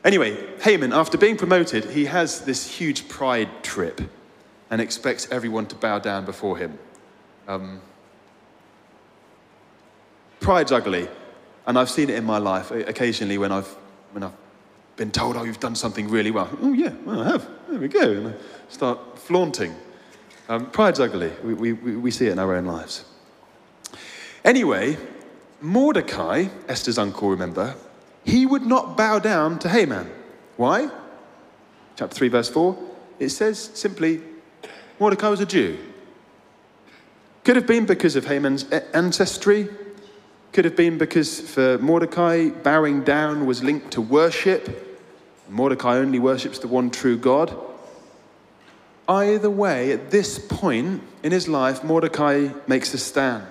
Anyway, 0.05 0.37
Haman, 0.61 0.93
after 0.93 1.17
being 1.17 1.37
promoted, 1.37 1.85
he 1.85 2.07
has 2.07 2.45
this 2.45 2.67
huge 2.79 3.09
pride 3.09 3.49
trip 3.63 4.01
and 4.71 4.81
expects 4.81 5.31
everyone 5.31 5.67
to 5.67 5.77
bow 5.77 5.99
down 5.99 6.25
before 6.25 6.57
him. 6.57 6.79
Um, 7.47 7.81
pride's 10.41 10.73
ugly, 10.73 11.09
and 11.67 11.79
I've 11.79 11.91
seen 11.91 12.11
it 12.11 12.17
in 12.17 12.25
my 12.25 12.39
life 12.39 12.71
occasionally 12.71 13.39
when 13.39 13.53
I've, 13.53 13.69
when 14.13 14.25
I've 14.25 14.33
been 14.97 15.11
told, 15.11 15.37
oh, 15.37 15.45
you've 15.45 15.61
done 15.61 15.75
something 15.75 16.09
really 16.09 16.31
well. 16.31 16.51
Oh, 16.61 16.73
yeah, 16.73 16.93
well, 17.05 17.21
I 17.21 17.25
have. 17.31 17.49
There 17.69 17.79
we 17.79 17.89
go. 17.89 18.01
And 18.01 18.29
I 18.29 18.33
start 18.69 19.19
flaunting. 19.19 19.75
Um, 20.53 20.67
pride's 20.67 21.01
ugly. 21.01 21.33
We, 21.43 21.55
we, 21.55 21.73
we 21.73 22.11
see 22.11 22.27
it 22.27 22.33
in 22.33 22.39
our 22.39 22.55
own 22.55 22.67
lives. 22.67 23.07
Anyway, 24.45 24.99
Mordecai, 25.63 26.49
Esther's 26.69 26.99
uncle, 26.99 27.31
remember, 27.31 27.75
he 28.23 28.45
would 28.45 28.67
not 28.67 28.95
bow 28.95 29.19
down 29.19 29.59
to 29.61 29.71
Haman. 29.71 30.11
Why? 30.59 30.91
Chapter 31.97 32.15
3, 32.15 32.29
verse 32.29 32.51
4. 32.51 32.77
It 33.19 33.31
says 33.31 33.71
simply, 33.73 34.21
Mordecai 35.01 35.31
was 35.31 35.41
a 35.41 35.47
Jew. 35.47 35.79
Could 37.45 37.57
have 37.57 37.67
been 37.67 37.87
because 37.87 38.15
of 38.15 38.27
Haman's 38.27 38.71
ancestry. 38.93 39.71
Could 40.53 40.67
have 40.67 40.77
been 40.77 40.99
because 40.99 41.41
for 41.41 41.79
Mordecai, 41.79 42.51
bowing 42.51 43.05
down 43.05 43.47
was 43.47 43.63
linked 43.63 43.91
to 43.93 44.03
worship. 44.03 45.01
Mordecai 45.49 45.97
only 45.97 46.19
worships 46.19 46.59
the 46.59 46.69
one 46.69 46.91
true 46.91 47.17
God. 47.17 47.72
Either 49.09 49.51
way, 49.51 49.93
at 49.93 50.11
this 50.11 50.39
point 50.39 51.03
in 51.23 51.33
his 51.33 51.49
life, 51.49 51.83
Mordecai 51.83 52.49
makes 52.67 52.95
a 52.95 52.99
stand. 52.99 53.47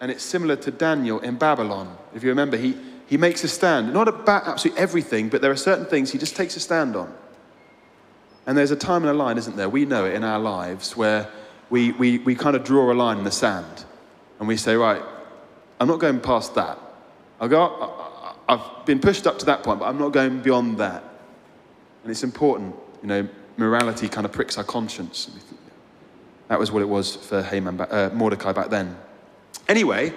And 0.00 0.10
it's 0.10 0.22
similar 0.22 0.56
to 0.56 0.70
Daniel 0.70 1.20
in 1.20 1.36
Babylon. 1.36 1.96
If 2.14 2.22
you 2.22 2.28
remember, 2.28 2.56
he, 2.56 2.76
he 3.06 3.16
makes 3.16 3.44
a 3.44 3.48
stand. 3.48 3.92
Not 3.94 4.08
about 4.08 4.46
absolutely 4.46 4.82
everything, 4.82 5.28
but 5.28 5.40
there 5.40 5.50
are 5.50 5.56
certain 5.56 5.86
things 5.86 6.10
he 6.10 6.18
just 6.18 6.36
takes 6.36 6.56
a 6.56 6.60
stand 6.60 6.96
on. 6.96 7.14
And 8.46 8.56
there's 8.56 8.70
a 8.70 8.76
time 8.76 9.02
and 9.02 9.10
a 9.10 9.14
line, 9.14 9.38
isn't 9.38 9.56
there? 9.56 9.68
We 9.68 9.84
know 9.84 10.04
it 10.04 10.14
in 10.14 10.24
our 10.24 10.38
lives 10.38 10.96
where 10.96 11.28
we, 11.70 11.92
we, 11.92 12.18
we 12.18 12.34
kind 12.34 12.54
of 12.54 12.64
draw 12.64 12.92
a 12.92 12.94
line 12.94 13.18
in 13.18 13.24
the 13.24 13.30
sand 13.30 13.84
and 14.38 14.46
we 14.46 14.56
say, 14.56 14.76
right, 14.76 15.02
I'm 15.80 15.88
not 15.88 15.98
going 15.98 16.20
past 16.20 16.54
that. 16.54 16.78
I'll 17.40 17.48
go, 17.48 17.92
I've 18.48 18.86
been 18.86 19.00
pushed 19.00 19.26
up 19.26 19.38
to 19.40 19.46
that 19.46 19.62
point, 19.62 19.80
but 19.80 19.86
I'm 19.86 19.98
not 19.98 20.12
going 20.12 20.40
beyond 20.40 20.78
that. 20.78 21.02
And 22.02 22.10
it's 22.10 22.22
important, 22.22 22.74
you 23.02 23.08
know, 23.08 23.28
morality 23.56 24.08
kind 24.08 24.24
of 24.24 24.32
pricks 24.32 24.58
our 24.58 24.64
conscience. 24.64 25.30
That 26.48 26.58
was 26.58 26.70
what 26.70 26.82
it 26.82 26.88
was 26.88 27.16
for 27.16 27.42
Haman, 27.42 27.80
uh, 27.80 28.10
Mordecai 28.14 28.52
back 28.52 28.70
then. 28.70 28.96
Anyway, 29.68 30.12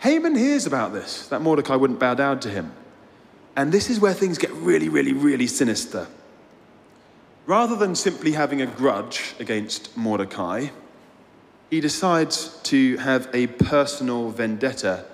Haman 0.00 0.34
hears 0.34 0.66
about 0.66 0.92
this, 0.92 1.28
that 1.28 1.42
Mordecai 1.42 1.76
wouldn't 1.76 2.00
bow 2.00 2.14
down 2.14 2.40
to 2.40 2.50
him. 2.50 2.72
And 3.56 3.72
this 3.72 3.90
is 3.90 4.00
where 4.00 4.14
things 4.14 4.38
get 4.38 4.50
really, 4.52 4.88
really, 4.88 5.12
really 5.12 5.46
sinister. 5.46 6.06
Rather 7.46 7.76
than 7.76 7.94
simply 7.94 8.32
having 8.32 8.60
a 8.60 8.66
grudge 8.66 9.34
against 9.38 9.96
Mordecai, 9.96 10.68
he 11.70 11.80
decides 11.80 12.60
to 12.64 12.96
have 12.98 13.28
a 13.32 13.46
personal 13.46 14.30
vendetta, 14.30 15.04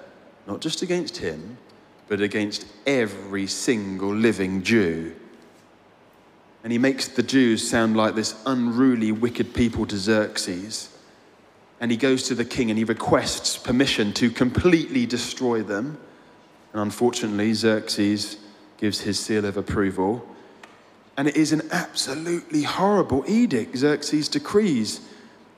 not 0.47 0.61
just 0.61 0.83
against 0.83 1.19
him, 1.19 1.59
but 2.09 2.21
against 2.21 2.67
every 2.87 3.47
single 3.47 4.15
living 4.15 4.63
Jew. 4.63 5.15
And 6.63 6.73
he 6.73 6.79
makes 6.79 7.09
the 7.09 7.23
Jews 7.23 7.69
sound 7.69 7.97
like 7.97 8.15
this 8.15 8.41
unruly, 8.47 9.11
wicked 9.11 9.55
people 9.55 9.87
to 9.87 9.97
Xerxes. 9.97 10.97
And 11.81 11.91
he 11.91 11.97
goes 11.97 12.23
to 12.25 12.35
the 12.35 12.45
king 12.45 12.71
and 12.71 12.79
he 12.79 12.85
requests 12.85 13.57
permission 13.57 14.13
to 14.15 14.31
completely 14.31 15.05
destroy 15.05 15.63
them. 15.63 15.99
And 16.73 16.83
unfortunately, 16.83 17.53
Xerxes 17.55 18.37
gives 18.79 19.01
his 19.01 19.19
seal 19.19 19.45
of 19.45 19.57
approval. 19.57 20.27
And 21.17 21.29
it 21.29 21.37
is 21.37 21.53
an 21.53 21.63
absolutely 21.73 22.63
horrible 22.63 23.25
edict, 23.29 23.77
Xerxes 23.77 24.29
decrees. 24.29 25.01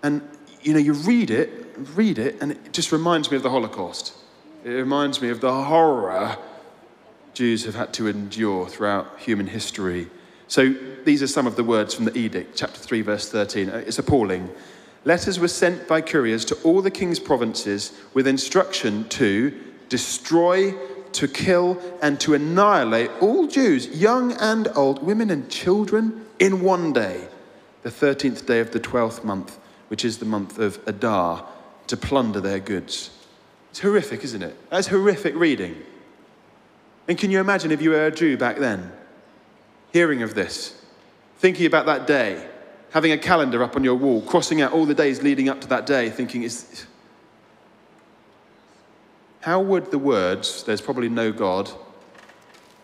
And 0.02 0.23
you 0.62 0.73
know, 0.73 0.78
you 0.78 0.94
read 0.94 1.30
it, 1.30 1.50
read 1.94 2.18
it, 2.18 2.40
and 2.40 2.52
it 2.52 2.73
just 2.73 2.90
reminds 2.90 3.30
me 3.30 3.37
of 3.37 3.42
the 3.42 3.50
Holocaust. 3.50 4.14
It 4.64 4.70
reminds 4.70 5.20
me 5.20 5.28
of 5.28 5.40
the 5.40 5.52
horror 5.52 6.38
Jews 7.34 7.64
have 7.64 7.75
had 7.75 7.92
to 7.94 8.06
endure 8.06 8.66
throughout 8.66 9.18
human 9.18 9.46
history. 9.46 10.08
So 10.48 10.74
these 11.04 11.22
are 11.22 11.26
some 11.26 11.46
of 11.46 11.56
the 11.56 11.64
words 11.64 11.94
from 11.94 12.04
the 12.04 12.16
edict, 12.16 12.56
chapter 12.56 12.78
3, 12.78 13.02
verse 13.02 13.30
13. 13.30 13.70
Uh, 13.70 13.82
it's 13.86 13.98
appalling. 13.98 14.50
Letters 15.04 15.38
were 15.38 15.48
sent 15.48 15.86
by 15.86 16.00
couriers 16.00 16.44
to 16.46 16.54
all 16.62 16.80
the 16.80 16.90
king's 16.90 17.18
provinces 17.18 17.92
with 18.14 18.26
instruction 18.26 19.08
to 19.10 19.52
destroy, 19.88 20.74
to 21.12 21.28
kill, 21.28 21.78
and 22.02 22.18
to 22.20 22.34
annihilate 22.34 23.10
all 23.20 23.46
Jews, 23.46 23.88
young 23.88 24.32
and 24.32 24.68
old, 24.74 25.02
women 25.02 25.30
and 25.30 25.50
children, 25.50 26.24
in 26.38 26.62
one 26.62 26.92
day, 26.92 27.28
the 27.82 27.90
13th 27.90 28.46
day 28.46 28.60
of 28.60 28.72
the 28.72 28.80
12th 28.80 29.24
month, 29.24 29.58
which 29.88 30.04
is 30.04 30.18
the 30.18 30.24
month 30.24 30.58
of 30.58 30.80
Adar, 30.86 31.46
to 31.86 31.96
plunder 31.96 32.40
their 32.40 32.58
goods. 32.58 33.10
It's 33.70 33.80
horrific, 33.80 34.24
isn't 34.24 34.42
it? 34.42 34.56
That's 34.70 34.86
horrific 34.86 35.34
reading. 35.34 35.76
And 37.08 37.18
can 37.18 37.30
you 37.30 37.40
imagine 37.40 37.70
if 37.70 37.82
you 37.82 37.90
were 37.90 38.06
a 38.06 38.10
Jew 38.10 38.36
back 38.36 38.56
then, 38.56 38.90
hearing 39.94 40.22
of 40.24 40.34
this, 40.34 40.74
thinking 41.38 41.66
about 41.66 41.86
that 41.86 42.04
day, 42.04 42.44
having 42.90 43.12
a 43.12 43.16
calendar 43.16 43.62
up 43.62 43.76
on 43.76 43.84
your 43.84 43.94
wall, 43.94 44.20
crossing 44.22 44.60
out 44.60 44.72
all 44.72 44.84
the 44.84 44.94
days 44.94 45.22
leading 45.22 45.48
up 45.48 45.60
to 45.60 45.68
that 45.68 45.86
day, 45.86 46.10
thinking, 46.10 46.42
is. 46.42 46.84
How 49.38 49.60
would 49.60 49.92
the 49.92 49.98
words, 50.00 50.64
there's 50.64 50.80
probably 50.80 51.08
no 51.08 51.30
God, 51.30 51.70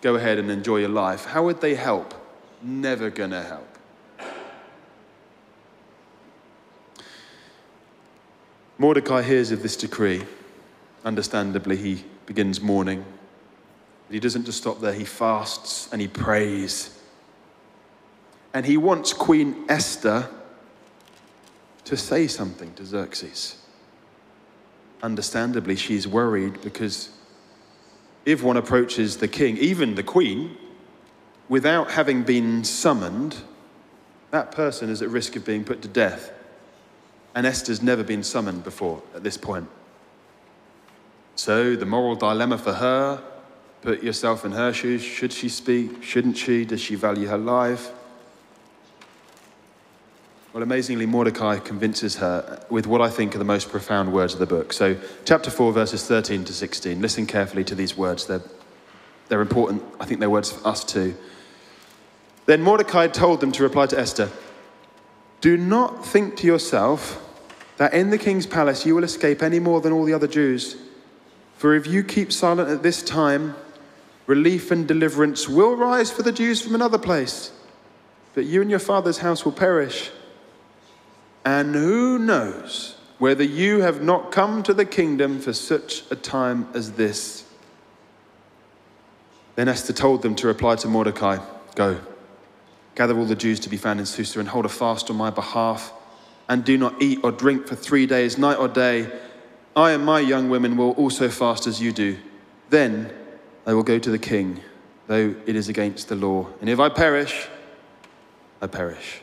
go 0.02 0.14
ahead 0.14 0.38
and 0.38 0.52
enjoy 0.52 0.76
your 0.76 0.88
life, 0.88 1.24
how 1.24 1.44
would 1.46 1.60
they 1.60 1.74
help? 1.74 2.14
Never 2.62 3.10
gonna 3.10 3.42
help. 3.42 3.66
Mordecai 8.78 9.22
hears 9.22 9.50
of 9.50 9.64
this 9.64 9.76
decree. 9.76 10.22
Understandably, 11.04 11.76
he 11.76 12.04
begins 12.26 12.60
mourning. 12.60 13.04
But 14.06 14.14
he 14.14 14.20
doesn't 14.20 14.44
just 14.44 14.58
stop 14.58 14.80
there, 14.80 14.92
he 14.92 15.04
fasts 15.04 15.88
and 15.90 16.00
he 16.00 16.06
prays. 16.06 16.98
And 18.52 18.66
he 18.66 18.76
wants 18.76 19.12
Queen 19.12 19.64
Esther 19.68 20.28
to 21.84 21.96
say 21.96 22.26
something 22.26 22.72
to 22.74 22.84
Xerxes. 22.84 23.56
Understandably, 25.02 25.76
she's 25.76 26.06
worried 26.06 26.60
because 26.60 27.10
if 28.26 28.42
one 28.42 28.56
approaches 28.56 29.16
the 29.16 29.28
king, 29.28 29.56
even 29.58 29.94
the 29.94 30.02
queen, 30.02 30.56
without 31.48 31.90
having 31.90 32.22
been 32.22 32.64
summoned, 32.64 33.36
that 34.30 34.52
person 34.52 34.90
is 34.90 35.02
at 35.02 35.08
risk 35.08 35.36
of 35.36 35.44
being 35.44 35.64
put 35.64 35.82
to 35.82 35.88
death. 35.88 36.32
And 37.34 37.46
Esther's 37.46 37.82
never 37.82 38.02
been 38.02 38.22
summoned 38.22 38.64
before 38.64 39.02
at 39.14 39.22
this 39.22 39.36
point. 39.36 39.68
So 41.36 41.76
the 41.76 41.86
moral 41.86 42.16
dilemma 42.16 42.58
for 42.58 42.74
her 42.74 43.22
put 43.82 44.02
yourself 44.02 44.44
in 44.44 44.52
her 44.52 44.72
shoes. 44.72 45.02
Should 45.02 45.32
she 45.32 45.48
speak? 45.48 46.02
Shouldn't 46.02 46.36
she? 46.36 46.64
Does 46.64 46.80
she 46.80 46.96
value 46.96 47.28
her 47.28 47.38
life? 47.38 47.92
Well, 50.52 50.64
amazingly, 50.64 51.06
Mordecai 51.06 51.60
convinces 51.60 52.16
her 52.16 52.60
with 52.70 52.84
what 52.88 53.00
I 53.00 53.08
think 53.08 53.36
are 53.36 53.38
the 53.38 53.44
most 53.44 53.70
profound 53.70 54.12
words 54.12 54.32
of 54.32 54.40
the 54.40 54.46
book. 54.46 54.72
So, 54.72 54.96
chapter 55.24 55.48
4, 55.48 55.72
verses 55.72 56.04
13 56.04 56.44
to 56.44 56.52
16. 56.52 57.00
Listen 57.00 57.24
carefully 57.24 57.62
to 57.62 57.76
these 57.76 57.96
words. 57.96 58.26
They're, 58.26 58.42
they're 59.28 59.42
important. 59.42 59.80
I 60.00 60.06
think 60.06 60.18
they're 60.18 60.28
words 60.28 60.50
for 60.50 60.66
us 60.66 60.82
too. 60.82 61.14
Then 62.46 62.62
Mordecai 62.62 63.06
told 63.06 63.40
them 63.40 63.52
to 63.52 63.62
reply 63.62 63.86
to 63.86 63.98
Esther 63.98 64.28
Do 65.40 65.56
not 65.56 66.04
think 66.04 66.36
to 66.38 66.48
yourself 66.48 67.24
that 67.76 67.94
in 67.94 68.10
the 68.10 68.18
king's 68.18 68.46
palace 68.46 68.84
you 68.84 68.96
will 68.96 69.04
escape 69.04 69.44
any 69.44 69.60
more 69.60 69.80
than 69.80 69.92
all 69.92 70.04
the 70.04 70.14
other 70.14 70.26
Jews. 70.26 70.76
For 71.58 71.76
if 71.76 71.86
you 71.86 72.02
keep 72.02 72.32
silent 72.32 72.68
at 72.68 72.82
this 72.82 73.04
time, 73.04 73.54
relief 74.26 74.72
and 74.72 74.88
deliverance 74.88 75.48
will 75.48 75.76
rise 75.76 76.10
for 76.10 76.24
the 76.24 76.32
Jews 76.32 76.60
from 76.60 76.74
another 76.74 76.98
place. 76.98 77.52
But 78.34 78.46
you 78.46 78.60
and 78.62 78.68
your 78.68 78.80
father's 78.80 79.18
house 79.18 79.44
will 79.44 79.52
perish. 79.52 80.10
And 81.44 81.74
who 81.74 82.18
knows 82.18 82.96
whether 83.18 83.44
you 83.44 83.80
have 83.80 84.02
not 84.02 84.32
come 84.32 84.62
to 84.62 84.74
the 84.74 84.84
kingdom 84.84 85.40
for 85.40 85.52
such 85.52 86.10
a 86.10 86.16
time 86.16 86.68
as 86.74 86.92
this? 86.92 87.44
Then 89.56 89.68
Esther 89.68 89.92
told 89.92 90.22
them 90.22 90.34
to 90.36 90.46
reply 90.46 90.76
to 90.76 90.88
Mordecai 90.88 91.38
Go, 91.74 92.00
gather 92.94 93.16
all 93.16 93.24
the 93.24 93.36
Jews 93.36 93.60
to 93.60 93.68
be 93.68 93.76
found 93.76 94.00
in 94.00 94.06
Susa 94.06 94.40
and 94.40 94.48
hold 94.48 94.66
a 94.66 94.68
fast 94.68 95.10
on 95.10 95.16
my 95.16 95.30
behalf, 95.30 95.92
and 96.48 96.64
do 96.64 96.76
not 96.76 97.00
eat 97.00 97.20
or 97.22 97.30
drink 97.30 97.66
for 97.66 97.76
three 97.76 98.06
days, 98.06 98.36
night 98.36 98.58
or 98.58 98.68
day. 98.68 99.10
I 99.76 99.92
and 99.92 100.04
my 100.04 100.18
young 100.18 100.50
women 100.50 100.76
will 100.76 100.90
also 100.92 101.28
fast 101.28 101.66
as 101.66 101.80
you 101.80 101.92
do. 101.92 102.18
Then 102.70 103.12
I 103.66 103.74
will 103.74 103.82
go 103.82 103.98
to 103.98 104.10
the 104.10 104.18
king, 104.18 104.60
though 105.06 105.34
it 105.46 105.56
is 105.56 105.68
against 105.68 106.08
the 106.08 106.16
law. 106.16 106.48
And 106.60 106.68
if 106.68 106.80
I 106.80 106.88
perish, 106.88 107.46
I 108.60 108.66
perish. 108.66 109.22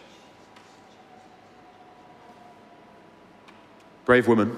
Brave 4.07 4.29
woman. 4.29 4.55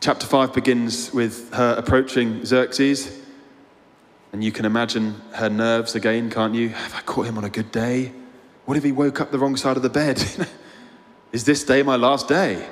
Chapter 0.00 0.24
5 0.26 0.54
begins 0.54 1.12
with 1.12 1.52
her 1.52 1.74
approaching 1.76 2.42
Xerxes. 2.42 3.20
And 4.32 4.42
you 4.42 4.52
can 4.52 4.64
imagine 4.64 5.20
her 5.34 5.50
nerves 5.50 5.94
again, 5.94 6.30
can't 6.30 6.54
you? 6.54 6.70
Have 6.70 6.94
I 6.94 7.02
caught 7.02 7.26
him 7.26 7.36
on 7.36 7.44
a 7.44 7.50
good 7.50 7.70
day? 7.70 8.14
What 8.64 8.78
if 8.78 8.84
he 8.84 8.90
woke 8.90 9.20
up 9.20 9.32
the 9.32 9.38
wrong 9.38 9.54
side 9.54 9.76
of 9.76 9.82
the 9.82 9.90
bed? 9.90 10.16
Is 11.32 11.44
this 11.44 11.62
day 11.62 11.82
my 11.82 11.96
last 11.96 12.26
day? 12.26 12.66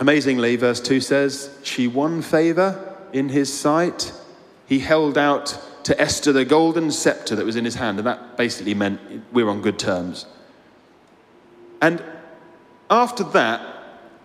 Amazingly, 0.00 0.56
verse 0.56 0.80
2 0.80 1.00
says, 1.00 1.56
She 1.62 1.86
won 1.86 2.22
favor 2.22 2.96
in 3.12 3.28
his 3.28 3.56
sight. 3.56 4.12
He 4.66 4.80
held 4.80 5.16
out 5.16 5.56
to 5.84 6.00
Esther 6.00 6.32
the 6.32 6.44
golden 6.44 6.90
scepter 6.90 7.36
that 7.36 7.46
was 7.46 7.54
in 7.54 7.64
his 7.64 7.76
hand, 7.76 7.98
and 7.98 8.08
that 8.08 8.36
basically 8.36 8.74
meant 8.74 9.00
we're 9.32 9.48
on 9.48 9.62
good 9.62 9.78
terms. 9.78 10.26
And 11.80 12.02
after 12.90 13.24
that, 13.24 13.60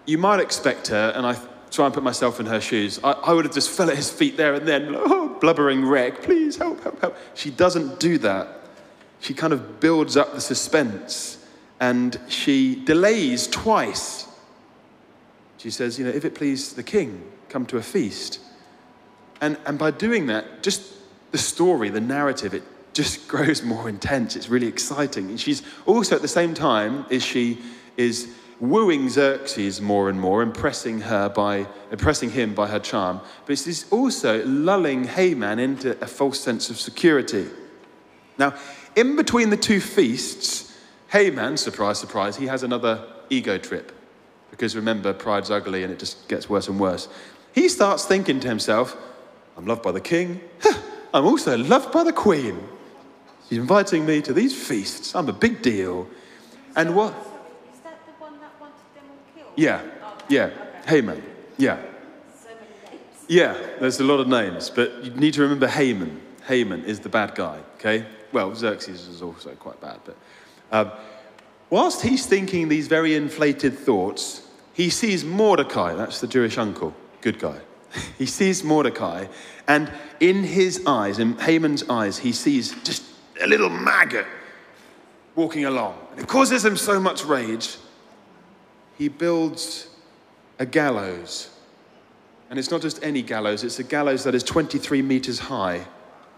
you 0.06 0.18
might 0.18 0.40
expect 0.40 0.88
her, 0.88 1.14
and 1.16 1.26
I 1.26 1.38
try 1.76 1.86
and 1.86 1.94
put 1.94 2.04
myself 2.04 2.40
in 2.40 2.46
her 2.46 2.62
shoes, 2.62 3.00
I, 3.04 3.12
I 3.12 3.34
would 3.34 3.46
have 3.46 3.54
just 3.54 3.70
fell 3.70 3.90
at 3.90 3.96
his 3.96 4.10
feet 4.10 4.38
there 4.38 4.54
and 4.54 4.68
then, 4.68 4.92
oh, 4.96 5.38
blubbering 5.40 5.86
wreck, 5.86 6.22
please 6.24 6.58
help, 6.58 6.82
help, 6.84 7.00
help. 7.02 7.18
She 7.36 7.52
doesn't 7.52 8.00
do 8.00 8.18
that. 8.20 8.48
She 9.20 9.34
kind 9.34 9.54
of 9.54 9.80
builds 9.80 10.18
up 10.18 10.34
the 10.34 10.42
suspense 10.42 11.46
and 11.80 12.20
she 12.30 12.84
delays 12.86 13.48
twice. 13.48 14.28
She 15.58 15.70
says, 15.70 16.00
you 16.00 16.06
know, 16.06 16.12
if 16.12 16.26
it 16.26 16.36
please 16.36 16.74
the 16.74 16.84
king, 16.84 17.24
come 17.50 17.66
to 17.68 17.78
a 17.78 17.82
feast. 17.82 18.40
And, 19.42 19.58
and 19.66 19.78
by 19.78 19.92
doing 19.92 20.28
that, 20.28 20.64
just 20.64 20.94
the 21.32 21.38
story, 21.38 21.90
the 21.90 22.02
narrative, 22.02 22.54
it 22.54 22.64
just 22.94 23.28
grows 23.28 23.64
more 23.64 23.90
intense. 23.90 24.36
It's 24.36 24.48
really 24.48 24.68
exciting. 24.68 25.30
And 25.30 25.40
she's 25.40 25.64
also 25.86 26.16
at 26.16 26.22
the 26.22 26.28
same 26.28 26.54
time, 26.54 27.06
is 27.10 27.24
she 27.24 27.60
is 27.98 28.30
wooing 28.60 29.10
Xerxes 29.10 29.82
more 29.82 30.10
and 30.10 30.20
more, 30.20 30.42
impressing 30.42 31.02
her 31.02 31.30
by 31.30 31.68
impressing 31.92 32.32
him 32.32 32.54
by 32.54 32.68
her 32.68 32.80
charm, 32.80 33.20
but 33.46 33.58
she's 33.58 33.92
also 33.92 34.46
lulling 34.46 35.04
Haman 35.06 35.60
into 35.60 36.02
a 36.02 36.08
false 36.08 36.40
sense 36.40 36.70
of 36.70 36.80
security. 36.80 37.48
Now, 38.38 38.56
in 38.96 39.16
between 39.16 39.50
the 39.50 39.58
two 39.58 39.82
feasts, 39.82 40.74
Haman, 41.10 41.58
surprise, 41.58 42.00
surprise, 42.00 42.38
he 42.38 42.48
has 42.48 42.64
another 42.64 43.06
ego 43.30 43.58
trip. 43.58 43.92
Because 44.52 44.76
remember, 44.76 45.14
pride's 45.14 45.52
ugly 45.52 45.84
and 45.84 45.92
it 45.92 46.00
just 46.00 46.28
gets 46.28 46.50
worse 46.50 46.68
and 46.68 46.80
worse. 46.80 47.10
He 47.54 47.68
starts 47.70 48.06
thinking 48.06 48.40
to 48.40 48.48
himself, 48.48 48.96
I'm 49.58 49.66
loved 49.66 49.84
by 49.84 49.92
the 49.92 50.02
king. 50.02 50.42
I'm 51.14 51.26
also 51.26 51.58
loved 51.58 51.92
by 51.92 52.04
the 52.04 52.14
queen. 52.14 52.62
She's 53.50 53.58
inviting 53.58 54.06
me 54.06 54.22
to 54.22 54.34
these 54.34 54.56
feasts. 54.56 55.16
I'm 55.16 55.30
a 55.30 55.34
big 55.34 55.62
deal. 55.62 56.08
And 56.76 56.96
what? 56.96 57.14
Yeah, 59.56 59.82
yeah. 60.30 60.52
Haman. 60.86 61.22
Yeah. 61.58 61.82
Yeah, 63.28 63.58
there's 63.80 64.00
a 64.00 64.04
lot 64.04 64.20
of 64.20 64.28
names, 64.28 64.70
but 64.70 65.04
you 65.04 65.12
need 65.12 65.34
to 65.34 65.42
remember 65.42 65.68
Haman. 65.68 66.22
Haman 66.48 66.86
is 66.86 67.00
the 67.00 67.10
bad 67.10 67.34
guy, 67.34 67.60
okay? 67.76 68.06
Well, 68.32 68.54
Xerxes 68.54 69.08
is 69.08 69.22
also 69.22 69.52
quite 69.52 69.82
bad, 69.82 70.00
but 70.06 70.16
um, 70.72 70.92
whilst 71.72 72.04
he's 72.04 72.28
thinking 72.28 72.68
these 72.68 72.88
very 72.88 73.16
inflated 73.16 73.78
thoughts, 73.78 74.48
he 74.74 74.92
sees 74.92 75.24
Mordecai, 75.24 75.96
that's 75.96 76.22
the 76.22 76.28
Jewish 76.28 76.58
uncle, 76.60 76.94
good 77.22 77.40
guy, 77.40 77.58
he 78.20 78.28
sees 78.28 78.64
Mordecai, 78.64 79.26
and 79.68 79.92
in 80.20 80.44
his 80.44 80.86
eyes, 80.86 81.18
in 81.18 81.38
Haman's 81.40 81.90
eyes, 81.90 82.20
he 82.20 82.32
sees 82.32 82.76
just 82.84 83.04
a 83.42 83.48
little 83.48 83.70
maggot 83.70 84.28
walking 85.36 85.66
along. 85.66 85.98
And 86.12 86.20
it 86.20 86.28
causes 86.28 86.64
him 86.64 86.78
so 86.78 87.00
much 87.00 87.26
rage, 87.26 87.78
he 88.98 89.08
builds 89.08 89.88
a 90.60 90.66
gallows. 90.66 91.50
And 92.50 92.60
it's 92.60 92.72
not 92.72 92.82
just 92.82 93.04
any 93.04 93.22
gallows, 93.22 93.64
it's 93.64 93.80
a 93.80 93.84
gallows 93.84 94.24
that 94.24 94.36
is 94.36 94.44
23 94.44 95.02
meters 95.02 95.40
high 95.40 95.86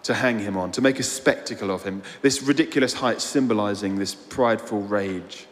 to 0.04 0.14
hang 0.14 0.40
him 0.40 0.56
on, 0.56 0.72
to 0.72 0.82
make 0.82 1.00
a 1.00 1.04
spectacle 1.04 1.70
of 1.70 1.84
him. 1.84 2.02
This 2.22 2.42
ridiculous 2.42 2.94
height 2.94 3.22
symbolizing 3.22 3.98
this 3.98 4.16
prideful 4.16 4.82
rage. 4.82 5.48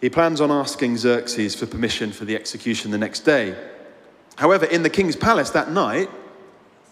He 0.00 0.10
plans 0.10 0.40
on 0.40 0.50
asking 0.50 0.96
Xerxes 0.96 1.54
for 1.54 1.66
permission 1.66 2.10
for 2.10 2.24
the 2.24 2.34
execution 2.34 2.90
the 2.90 2.98
next 2.98 3.20
day. 3.20 3.54
However, 4.36 4.64
in 4.64 4.82
the 4.82 4.90
king's 4.90 5.14
palace 5.14 5.50
that 5.50 5.70
night, 5.70 6.10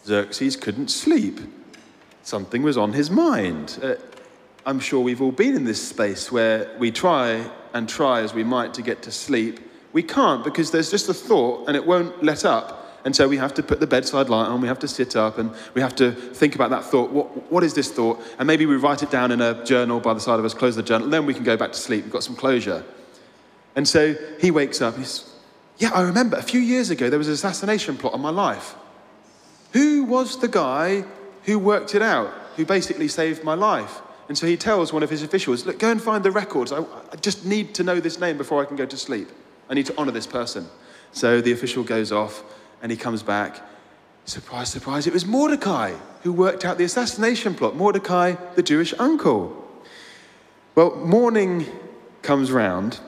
Xerxes 0.05 0.57
couldn't 0.57 0.89
sleep. 0.89 1.41
Something 2.23 2.63
was 2.63 2.77
on 2.77 2.93
his 2.93 3.11
mind. 3.11 3.79
Uh, 3.83 3.95
I'm 4.67 4.79
sure 4.79 5.01
we've 5.01 5.23
all 5.23 5.33
been 5.33 5.57
in 5.57 5.65
this 5.65 5.89
space 5.89 6.31
where 6.31 6.77
we 6.79 6.91
try 6.91 7.51
and 7.73 7.89
try 7.89 8.21
as 8.21 8.35
we 8.35 8.45
might 8.45 8.75
to 8.75 8.83
get 8.83 9.03
to 9.03 9.13
sleep. 9.13 9.61
We 9.93 10.03
can't 10.03 10.45
because 10.45 10.71
there's 10.71 10.91
just 10.91 11.09
a 11.09 11.15
thought 11.15 11.69
and 11.69 11.77
it 11.77 11.87
won't 11.87 12.23
let 12.23 12.45
up. 12.45 12.79
And 13.05 13.15
so 13.15 13.29
we 13.29 13.37
have 13.37 13.55
to 13.55 13.63
put 13.63 13.81
the 13.81 13.87
bedside 13.87 14.29
light 14.29 14.47
on, 14.49 14.61
we 14.61 14.69
have 14.69 14.81
to 14.81 14.89
sit 14.89 15.17
up, 15.17 15.39
and 15.39 15.53
we 15.73 15.81
have 15.81 15.95
to 15.97 16.13
think 16.13 16.55
about 16.55 16.71
that 16.71 16.85
thought. 16.85 17.11
What, 17.11 17.51
what 17.51 17.65
is 17.65 17.73
this 17.73 17.91
thought? 17.91 18.21
And 18.39 18.47
maybe 18.47 18.67
we 18.67 18.77
write 18.77 19.03
it 19.03 19.11
down 19.11 19.31
in 19.31 19.41
a 19.41 19.65
journal 19.65 20.01
by 20.01 20.15
the 20.15 20.21
side 20.21 20.39
of 20.39 20.45
us, 20.45 20.53
close 20.53 20.77
the 20.77 20.83
journal, 20.83 21.09
then 21.09 21.25
we 21.25 21.33
can 21.33 21.45
go 21.45 21.57
back 21.57 21.73
to 21.73 21.79
sleep. 21.79 22.05
We've 22.05 22.13
got 22.13 22.25
some 22.25 22.37
closure. 22.37 22.85
And 23.77 23.87
so 23.87 24.17
he 24.41 24.51
wakes 24.51 24.83
up, 24.83 24.97
he's, 24.97 25.33
yeah, 25.79 25.91
I 25.95 26.03
remember 26.03 26.37
a 26.37 26.43
few 26.43 26.61
years 26.61 26.91
ago 26.91 27.09
there 27.09 27.19
was 27.19 27.29
an 27.29 27.35
assassination 27.35 27.97
plot 27.97 28.13
on 28.13 28.21
my 28.21 28.31
life. 28.31 28.75
Who 29.73 30.05
was 30.05 30.41
the 30.41 30.49
guy 30.49 31.05
who 31.45 31.59
worked 31.59 31.95
it 31.95 32.03
out, 32.03 32.33
who 32.57 32.67
basically 32.67 33.09
saved 33.09 33.45
my 33.45 33.55
life? 33.55 34.01
And 34.29 34.37
so 34.37 34.47
he 34.47 34.57
tells 34.57 34.93
one 34.93 35.03
of 35.03 35.11
his 35.11 35.23
officials, 35.23 35.65
Look, 35.65 35.79
go 35.79 35.91
and 35.91 36.03
find 36.03 36.25
the 36.25 36.31
records. 36.31 36.71
I, 36.73 36.81
I 36.81 37.17
just 37.21 37.45
need 37.45 37.75
to 37.75 37.83
know 37.83 37.99
this 37.99 38.21
name 38.21 38.37
before 38.37 38.63
I 38.63 38.67
can 38.67 38.77
go 38.77 38.87
to 38.87 38.97
sleep. 38.97 39.29
I 39.69 39.75
need 39.75 39.87
to 39.87 39.95
honor 39.99 40.13
this 40.13 40.27
person. 40.27 40.69
So 41.13 41.41
the 41.41 41.53
official 41.53 41.83
goes 41.83 42.13
off 42.13 42.43
and 42.83 42.93
he 42.93 42.99
comes 42.99 43.23
back. 43.23 43.61
Surprise, 44.25 44.69
surprise, 44.69 45.07
it 45.07 45.13
was 45.15 45.25
Mordecai 45.25 45.95
who 46.23 46.33
worked 46.33 46.65
out 46.65 46.77
the 46.77 46.85
assassination 46.85 47.55
plot. 47.55 47.75
Mordecai, 47.75 48.35
the 48.57 48.63
Jewish 48.63 48.93
uncle. 48.99 49.65
Well, 50.75 50.97
morning 50.97 51.67
comes 52.23 52.53
round, 52.53 53.01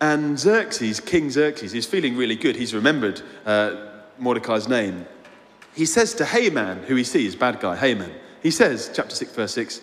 and 0.00 0.38
Xerxes, 0.38 1.00
King 1.00 1.30
Xerxes, 1.30 1.74
is 1.74 1.86
feeling 1.86 2.16
really 2.16 2.36
good. 2.36 2.56
He's 2.56 2.74
remembered 2.74 3.22
uh, 3.46 3.88
Mordecai's 4.18 4.68
name. 4.68 5.06
He 5.74 5.86
says 5.86 6.14
to 6.14 6.24
Haman, 6.24 6.82
who 6.84 6.94
he 6.94 7.04
sees, 7.04 7.34
bad 7.34 7.58
guy, 7.60 7.76
Haman, 7.76 8.12
he 8.42 8.50
says, 8.50 8.90
chapter 8.94 9.14
6, 9.14 9.32
verse 9.32 9.54
6, 9.54 9.80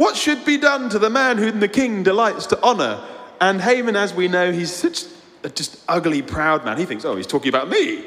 What 0.00 0.16
should 0.16 0.46
be 0.46 0.56
done 0.56 0.88
to 0.88 0.98
the 0.98 1.10
man 1.10 1.36
whom 1.36 1.60
the 1.60 1.68
king 1.68 2.02
delights 2.02 2.46
to 2.46 2.62
honor? 2.62 3.06
And 3.38 3.60
Haman, 3.60 3.96
as 3.96 4.14
we 4.14 4.28
know, 4.28 4.50
he's 4.50 4.72
such 4.72 5.04
a 5.44 5.50
just 5.50 5.78
ugly, 5.88 6.22
proud 6.22 6.64
man. 6.64 6.78
He 6.78 6.86
thinks, 6.86 7.04
oh, 7.04 7.16
he's 7.16 7.26
talking 7.26 7.50
about 7.50 7.68
me. 7.68 8.06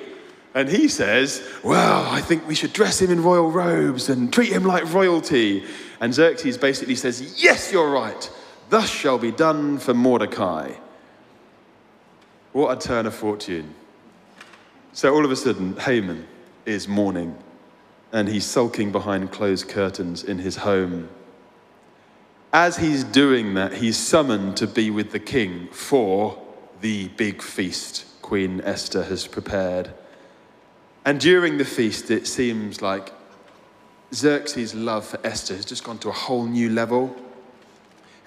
And 0.56 0.68
he 0.68 0.88
says, 0.88 1.48
Well, 1.64 2.08
I 2.10 2.20
think 2.20 2.48
we 2.48 2.56
should 2.56 2.74
dress 2.74 3.00
him 3.00 3.12
in 3.12 3.22
royal 3.22 3.52
robes 3.52 4.10
and 4.10 4.34
treat 4.34 4.52
him 4.52 4.64
like 4.64 4.92
royalty. 4.92 5.66
And 6.02 6.12
Xerxes 6.12 6.58
basically 6.58 6.96
says, 6.96 7.44
Yes, 7.44 7.72
you're 7.72 7.92
right. 7.92 8.28
Thus 8.70 8.90
shall 8.90 9.20
be 9.20 9.32
done 9.32 9.78
for 9.78 9.94
Mordecai. 9.94 10.74
What 12.54 12.76
a 12.76 12.88
turn 12.88 13.06
of 13.06 13.14
fortune. 13.14 13.72
So 14.94 15.14
all 15.14 15.24
of 15.24 15.30
a 15.30 15.36
sudden, 15.36 15.78
Haman 15.78 16.26
is 16.66 16.88
mourning 16.88 17.38
and 18.12 18.28
he's 18.28 18.46
sulking 18.46 18.92
behind 18.92 19.32
closed 19.32 19.70
curtains 19.70 20.24
in 20.24 20.40
his 20.40 20.56
home. 20.56 21.08
As 22.54 22.78
he's 22.78 23.04
doing 23.04 23.56
that, 23.56 23.74
he's 23.74 23.98
summoned 23.98 24.58
to 24.58 24.68
be 24.68 24.92
with 24.92 25.12
the 25.12 25.20
king 25.20 25.70
for 25.72 26.40
the 26.82 27.08
big 27.10 27.42
feast 27.42 28.06
Queen 28.22 28.62
Esther 28.64 29.04
has 29.04 29.26
prepared. 29.26 29.92
And 31.04 31.20
during 31.20 31.58
the 31.58 31.66
feast, 31.66 32.12
it 32.12 32.28
seems 32.28 32.82
like 32.82 33.12
Xerxes' 34.14 34.76
love 34.76 35.06
for 35.06 35.20
Esther 35.26 35.56
has 35.56 35.66
just 35.66 35.84
gone 35.84 35.98
to 36.00 36.10
a 36.10 36.14
whole 36.14 36.46
new 36.46 36.70
level. 36.70 37.16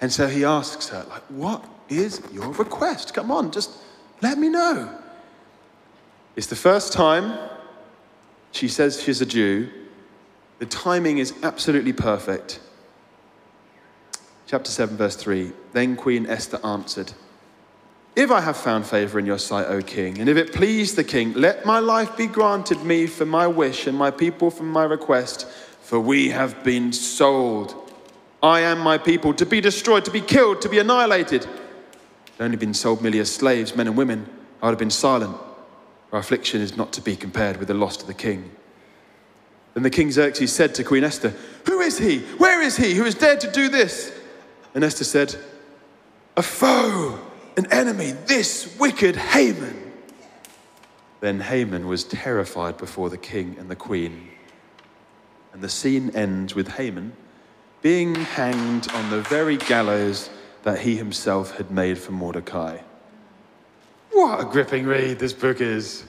And 0.01 0.11
so 0.11 0.27
he 0.27 0.43
asks 0.43 0.89
her, 0.89 1.05
like, 1.09 1.23
what 1.29 1.63
is 1.87 2.21
your 2.33 2.51
request? 2.51 3.13
Come 3.13 3.31
on, 3.31 3.51
just 3.51 3.71
let 4.21 4.37
me 4.37 4.49
know. 4.49 4.93
It's 6.35 6.47
the 6.47 6.55
first 6.55 6.91
time 6.91 7.39
she 8.51 8.67
says 8.67 9.01
she's 9.01 9.21
a 9.21 9.25
Jew. 9.25 9.69
The 10.59 10.65
timing 10.65 11.17
is 11.17 11.33
absolutely 11.43 11.93
perfect. 11.93 12.59
Chapter 14.47 14.71
7, 14.71 14.95
verse 14.95 15.17
3. 15.17 15.51
Then 15.73 15.97
Queen 15.97 16.25
Esther 16.25 16.59
answered, 16.63 17.11
if 18.15 18.31
I 18.31 18.41
have 18.41 18.57
found 18.57 18.87
favor 18.87 19.19
in 19.19 19.27
your 19.27 19.37
sight, 19.37 19.67
O 19.67 19.79
king, 19.81 20.17
and 20.19 20.27
if 20.27 20.37
it 20.37 20.51
please 20.51 20.95
the 20.95 21.03
king, 21.03 21.33
let 21.33 21.65
my 21.65 21.77
life 21.77 22.17
be 22.17 22.25
granted 22.25 22.81
me 22.81 23.05
for 23.05 23.25
my 23.27 23.45
wish 23.45 23.85
and 23.85 23.95
my 23.95 24.09
people 24.09 24.49
for 24.49 24.63
my 24.63 24.85
request, 24.85 25.45
for 25.81 25.99
we 25.99 26.29
have 26.29 26.63
been 26.63 26.91
sold. 26.91 27.75
I 28.41 28.61
am 28.61 28.79
my 28.79 28.97
people, 28.97 29.35
to 29.35 29.45
be 29.45 29.61
destroyed, 29.61 30.03
to 30.05 30.11
be 30.11 30.21
killed, 30.21 30.61
to 30.61 30.69
be 30.69 30.79
annihilated. 30.79 31.45
I've 31.45 32.41
only 32.41 32.57
been 32.57 32.73
sold 32.73 33.03
merely 33.03 33.19
as 33.19 33.31
slaves, 33.31 33.75
men 33.75 33.85
and 33.85 33.95
women. 33.95 34.27
I 34.63 34.65
would 34.65 34.71
have 34.71 34.79
been 34.79 34.89
silent. 34.89 35.37
Our 36.11 36.19
affliction 36.19 36.61
is 36.61 36.75
not 36.75 36.93
to 36.93 37.01
be 37.01 37.15
compared 37.15 37.57
with 37.57 37.67
the 37.67 37.75
loss 37.75 37.97
to 37.97 38.07
the 38.07 38.15
king. 38.15 38.49
Then 39.75 39.83
the 39.83 39.91
king 39.91 40.09
Xerxes 40.09 40.51
said 40.51 40.73
to 40.75 40.83
Queen 40.83 41.03
Esther, 41.03 41.35
Who 41.67 41.81
is 41.81 41.99
he? 41.99 42.19
Where 42.39 42.63
is 42.63 42.77
he 42.77 42.95
who 42.95 43.03
has 43.03 43.13
dared 43.13 43.41
to 43.41 43.51
do 43.51 43.69
this? 43.69 44.16
And 44.73 44.83
Esther 44.83 45.03
said, 45.03 45.35
A 46.35 46.43
foe 46.43 47.19
an 47.57 47.65
enemy, 47.71 48.11
this 48.11 48.77
wicked 48.77 49.15
Haman. 49.15 49.91
Then 51.19 51.39
Haman 51.39 51.87
was 51.87 52.03
terrified 52.03 52.77
before 52.77 53.09
the 53.09 53.17
king 53.17 53.55
and 53.59 53.69
the 53.69 53.75
queen. 53.75 54.29
And 55.51 55.63
the 55.63 55.69
scene 55.69 56.11
ends 56.11 56.53
with 56.53 56.67
Haman 56.67 57.13
being 57.81 58.13
hanged 58.15 58.91
on 58.91 59.09
the 59.09 59.21
very 59.21 59.57
gallows 59.57 60.29
that 60.63 60.79
he 60.79 60.95
himself 60.95 61.57
had 61.57 61.71
made 61.71 61.97
for 61.97 62.11
Mordecai. 62.11 62.77
What 64.11 64.39
a 64.39 64.45
gripping 64.45 64.85
read 64.85 65.19
this 65.19 65.33
book 65.33 65.61
is. 65.61 66.03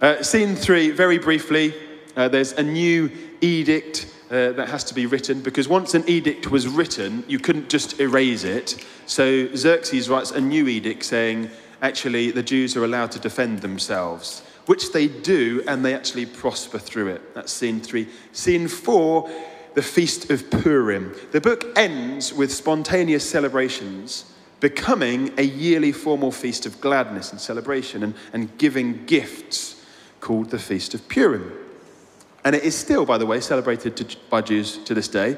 Uh, 0.00 0.22
scene 0.22 0.54
three, 0.54 0.90
very 0.90 1.18
briefly, 1.18 1.74
uh, 2.16 2.28
there's 2.28 2.52
a 2.52 2.62
new 2.62 3.10
edict 3.40 4.12
uh, 4.32 4.52
that 4.52 4.70
has 4.70 4.82
to 4.84 4.94
be 4.94 5.04
written 5.04 5.42
because 5.42 5.68
once 5.68 5.92
an 5.92 6.02
edict 6.08 6.50
was 6.50 6.66
written, 6.66 7.22
you 7.28 7.38
couldn't 7.38 7.68
just 7.68 8.00
erase 8.00 8.44
it. 8.44 8.82
So 9.04 9.54
Xerxes 9.54 10.08
writes 10.08 10.30
a 10.30 10.40
new 10.40 10.66
edict 10.68 11.04
saying, 11.04 11.50
actually, 11.82 12.30
the 12.30 12.42
Jews 12.42 12.74
are 12.74 12.84
allowed 12.84 13.12
to 13.12 13.18
defend 13.18 13.60
themselves, 13.60 14.40
which 14.66 14.90
they 14.92 15.06
do, 15.06 15.62
and 15.68 15.84
they 15.84 15.94
actually 15.94 16.24
prosper 16.24 16.78
through 16.78 17.08
it. 17.08 17.34
That's 17.34 17.52
scene 17.52 17.80
three. 17.80 18.08
Scene 18.32 18.68
four, 18.68 19.30
the 19.74 19.82
Feast 19.82 20.30
of 20.30 20.50
Purim. 20.50 21.14
The 21.32 21.40
book 21.40 21.66
ends 21.76 22.32
with 22.32 22.50
spontaneous 22.52 23.28
celebrations 23.28 24.24
becoming 24.60 25.34
a 25.38 25.42
yearly 25.42 25.92
formal 25.92 26.30
feast 26.30 26.64
of 26.66 26.80
gladness 26.80 27.32
and 27.32 27.40
celebration 27.40 28.02
and, 28.04 28.14
and 28.32 28.56
giving 28.56 29.04
gifts 29.06 29.84
called 30.20 30.48
the 30.50 30.58
Feast 30.58 30.94
of 30.94 31.06
Purim. 31.08 31.61
And 32.44 32.56
it 32.56 32.64
is 32.64 32.76
still, 32.76 33.04
by 33.04 33.18
the 33.18 33.26
way, 33.26 33.40
celebrated 33.40 33.96
to, 33.98 34.16
by 34.28 34.40
Jews 34.40 34.78
to 34.78 34.94
this 34.94 35.08
day. 35.08 35.36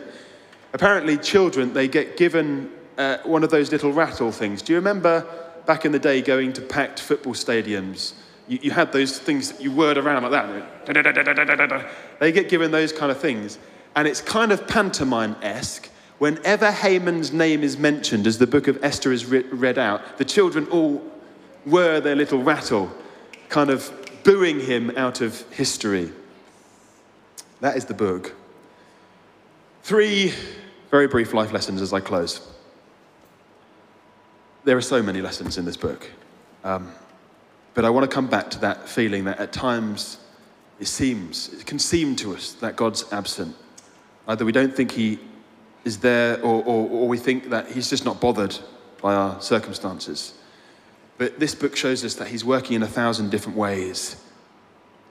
Apparently, 0.73 1.17
children, 1.17 1.73
they 1.73 1.87
get 1.87 2.17
given 2.17 2.71
uh, 2.99 3.19
one 3.25 3.45
of 3.45 3.51
those 3.51 3.71
little 3.71 3.93
rattle 3.93 4.33
things. 4.33 4.62
Do 4.62 4.73
you 4.73 4.79
remember 4.79 5.27
back 5.67 5.85
in 5.85 5.93
the 5.93 5.99
day 5.99 6.23
going 6.23 6.53
to 6.55 6.62
packed 6.62 7.01
football 7.01 7.35
stadiums? 7.35 8.14
You, 8.49 8.59
you 8.62 8.71
had 8.71 8.93
those 8.93 9.19
things 9.19 9.53
that 9.53 9.62
you 9.62 9.71
whirred 9.71 9.99
around 9.99 10.23
like 10.23 10.33
that. 10.33 11.90
They 12.21 12.33
get 12.33 12.49
given 12.49 12.71
those 12.71 12.93
kind 12.93 13.11
of 13.11 13.19
things. 13.19 13.59
And 13.97 14.09
it's 14.09 14.21
kind 14.21 14.53
of 14.53 14.67
pantomime 14.67 15.37
esque. 15.43 15.90
Whenever 16.19 16.71
Haman's 16.71 17.33
name 17.33 17.62
is 17.62 17.77
mentioned 17.77 18.27
as 18.27 18.38
the 18.38 18.47
book 18.47 18.69
of 18.69 18.83
Esther 18.83 19.12
is 19.12 19.27
re- 19.27 19.43
read 19.51 19.79
out, 19.79 20.19
the 20.19 20.25
children 20.25 20.67
all 20.69 20.99
whir 21.64 22.01
their 22.01 22.17
little 22.17 22.43
rattle, 22.43 22.90
kind 23.49 23.71
of 23.71 23.93
booing 24.23 24.61
him 24.61 24.90
out 24.97 25.21
of 25.21 25.40
history. 25.53 26.12
That 27.64 27.79
is 27.79 27.87
the 27.87 27.94
book. 27.94 28.35
Three 29.85 30.35
very 30.90 31.09
brief 31.09 31.33
life 31.33 31.50
lessons 31.50 31.81
as 31.81 31.94
I 31.94 32.00
close. 32.00 32.46
There 34.64 34.77
are 34.77 34.83
so 34.83 35.03
many 35.03 35.22
lessons 35.22 35.57
in 35.57 35.64
this 35.64 35.79
book. 35.79 36.11
Um, 36.62 36.92
but 37.72 37.87
I 37.87 37.88
want 37.88 38.05
to 38.05 38.14
come 38.14 38.27
back 38.27 38.50
to 38.50 38.59
that 38.59 38.87
feeling 38.87 39.24
that 39.24 39.38
at 39.38 39.55
times 39.55 40.18
it 40.79 40.88
seems, 40.88 41.55
it 41.55 41.64
can 41.64 41.79
seem 41.79 42.16
to 42.16 42.35
us 42.35 42.53
that 42.53 42.77
God's 42.77 43.11
absent. 43.14 43.57
Either 44.29 44.44
we 44.44 44.53
don't 44.53 44.77
think 44.77 44.92
He 44.92 45.18
is 45.87 46.00
there 46.00 46.42
or, 46.42 46.62
or, 46.64 46.87
or 46.90 47.09
we 47.09 47.16
think 47.16 47.48
that 47.48 47.70
He's 47.72 47.88
just 47.88 48.05
not 48.05 48.20
bothered 48.20 48.59
by 49.00 49.14
our 49.14 49.40
circumstances. 49.40 50.35
But 51.16 51.40
this 51.40 51.55
book 51.55 51.77
shows 51.77 52.05
us 52.05 52.12
that 52.16 52.29
He's 52.29 52.44
working 52.44 52.77
in 52.77 52.83
a 52.83 52.87
thousand 52.87 53.31
different 53.31 53.57
ways 53.57 54.22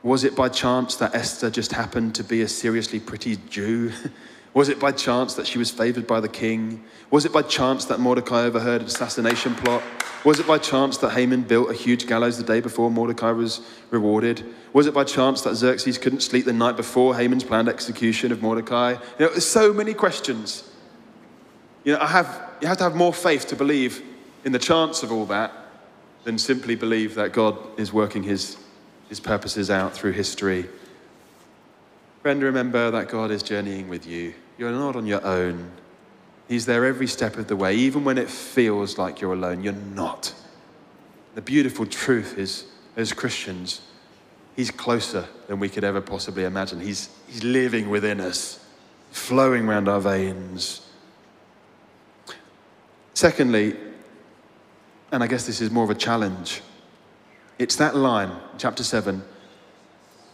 Was 0.04 0.26
it 0.26 0.36
by 0.36 0.50
chance 0.50 0.96
that 0.98 1.16
Esther 1.16 1.50
just 1.50 1.72
happened 1.72 2.14
to 2.16 2.24
be 2.24 2.42
a 2.42 2.48
seriously 2.48 3.00
pretty 3.00 3.38
Jew? 3.50 3.92
Was 4.54 4.70
it 4.70 4.80
by 4.80 4.92
chance 4.92 5.34
that 5.34 5.48
she 5.48 5.58
was 5.58 5.72
favored 5.72 6.06
by 6.06 6.20
the 6.20 6.30
king? 6.30 6.84
Was 7.10 7.26
it 7.26 7.34
by 7.34 7.42
chance 7.42 7.86
that 7.86 8.00
Mordecai 8.00 8.44
overheard 8.44 8.82
an 8.82 8.88
assassination 8.88 9.56
plot? 9.56 9.82
Was 10.24 10.40
it 10.40 10.46
by 10.46 10.60
chance 10.60 10.98
that 10.98 11.10
Haman 11.12 11.42
built 11.42 11.72
a 11.72 11.74
huge 11.74 12.06
gallows 12.06 12.38
the 12.38 12.44
day 12.44 12.62
before 12.62 12.92
Mordecai 12.92 13.32
was 13.32 13.62
rewarded? 13.90 14.46
Was 14.72 14.86
it 14.86 14.94
by 14.94 15.06
chance 15.06 15.42
that 15.42 15.56
Xerxes 15.56 15.98
couldn't 15.98 16.22
sleep 16.22 16.46
the 16.46 16.54
night 16.54 16.78
before 16.78 17.16
Haman's 17.16 17.44
planned 17.44 17.68
execution 17.68 18.32
of 18.32 18.44
Mordecai? 18.44 18.92
You 18.92 19.26
know, 19.26 19.30
there's 19.32 19.46
so 19.46 19.74
many 19.74 19.96
questions. 19.96 20.70
You 21.84 21.94
know, 21.94 22.00
I 22.00 22.08
have, 22.08 22.52
you 22.62 22.68
have 22.68 22.78
to 22.78 22.84
have 22.84 22.96
more 22.96 23.14
faith 23.14 23.48
to 23.48 23.56
believe 23.56 24.04
in 24.46 24.52
the 24.52 24.60
chance 24.60 25.02
of 25.02 25.12
all 25.12 25.26
that 25.26 25.52
than 26.26 26.38
simply 26.38 26.76
believe 26.76 27.16
that 27.16 27.34
God 27.34 27.58
is 27.78 27.92
working 27.92 28.22
his, 28.22 28.56
his 29.14 29.20
purposes 29.20 29.70
out 29.70 29.94
through 29.94 30.12
history. 30.12 30.66
Friend, 32.24 32.42
remember 32.42 32.90
that 32.90 33.10
God 33.10 33.30
is 33.30 33.44
journeying 33.44 33.88
with 33.88 34.08
you. 34.08 34.34
You're 34.58 34.72
not 34.72 34.96
on 34.96 35.06
your 35.06 35.24
own. 35.24 35.70
He's 36.48 36.66
there 36.66 36.84
every 36.84 37.06
step 37.06 37.38
of 37.38 37.48
the 37.48 37.56
way, 37.56 37.76
even 37.76 38.06
when 38.06 38.18
it 38.18 38.28
feels 38.28 38.98
like 38.98 39.22
you're 39.22 39.34
alone. 39.34 39.64
You're 39.64 39.74
not. 39.74 40.34
The 41.36 41.44
beautiful 41.44 41.86
truth 41.86 42.40
is, 42.40 42.66
as 42.98 43.14
Christians, 43.14 43.82
He's 44.56 44.72
closer 44.72 45.28
than 45.46 45.60
we 45.60 45.70
could 45.70 45.84
ever 45.84 46.02
possibly 46.02 46.44
imagine. 46.44 46.80
He's, 46.80 47.10
he's 47.28 47.44
living 47.44 47.92
within 47.92 48.20
us, 48.20 48.66
flowing 49.12 49.68
around 49.68 49.88
our 49.88 50.02
veins. 50.02 50.82
Secondly, 53.14 53.76
and 55.12 55.22
I 55.22 55.28
guess 55.28 55.46
this 55.46 55.62
is 55.62 55.70
more 55.70 55.84
of 55.84 55.92
a 55.92 55.96
challenge, 55.96 56.62
it's 57.60 57.76
that 57.78 57.96
line, 57.96 58.32
chapter 58.58 58.84
7 58.84 59.24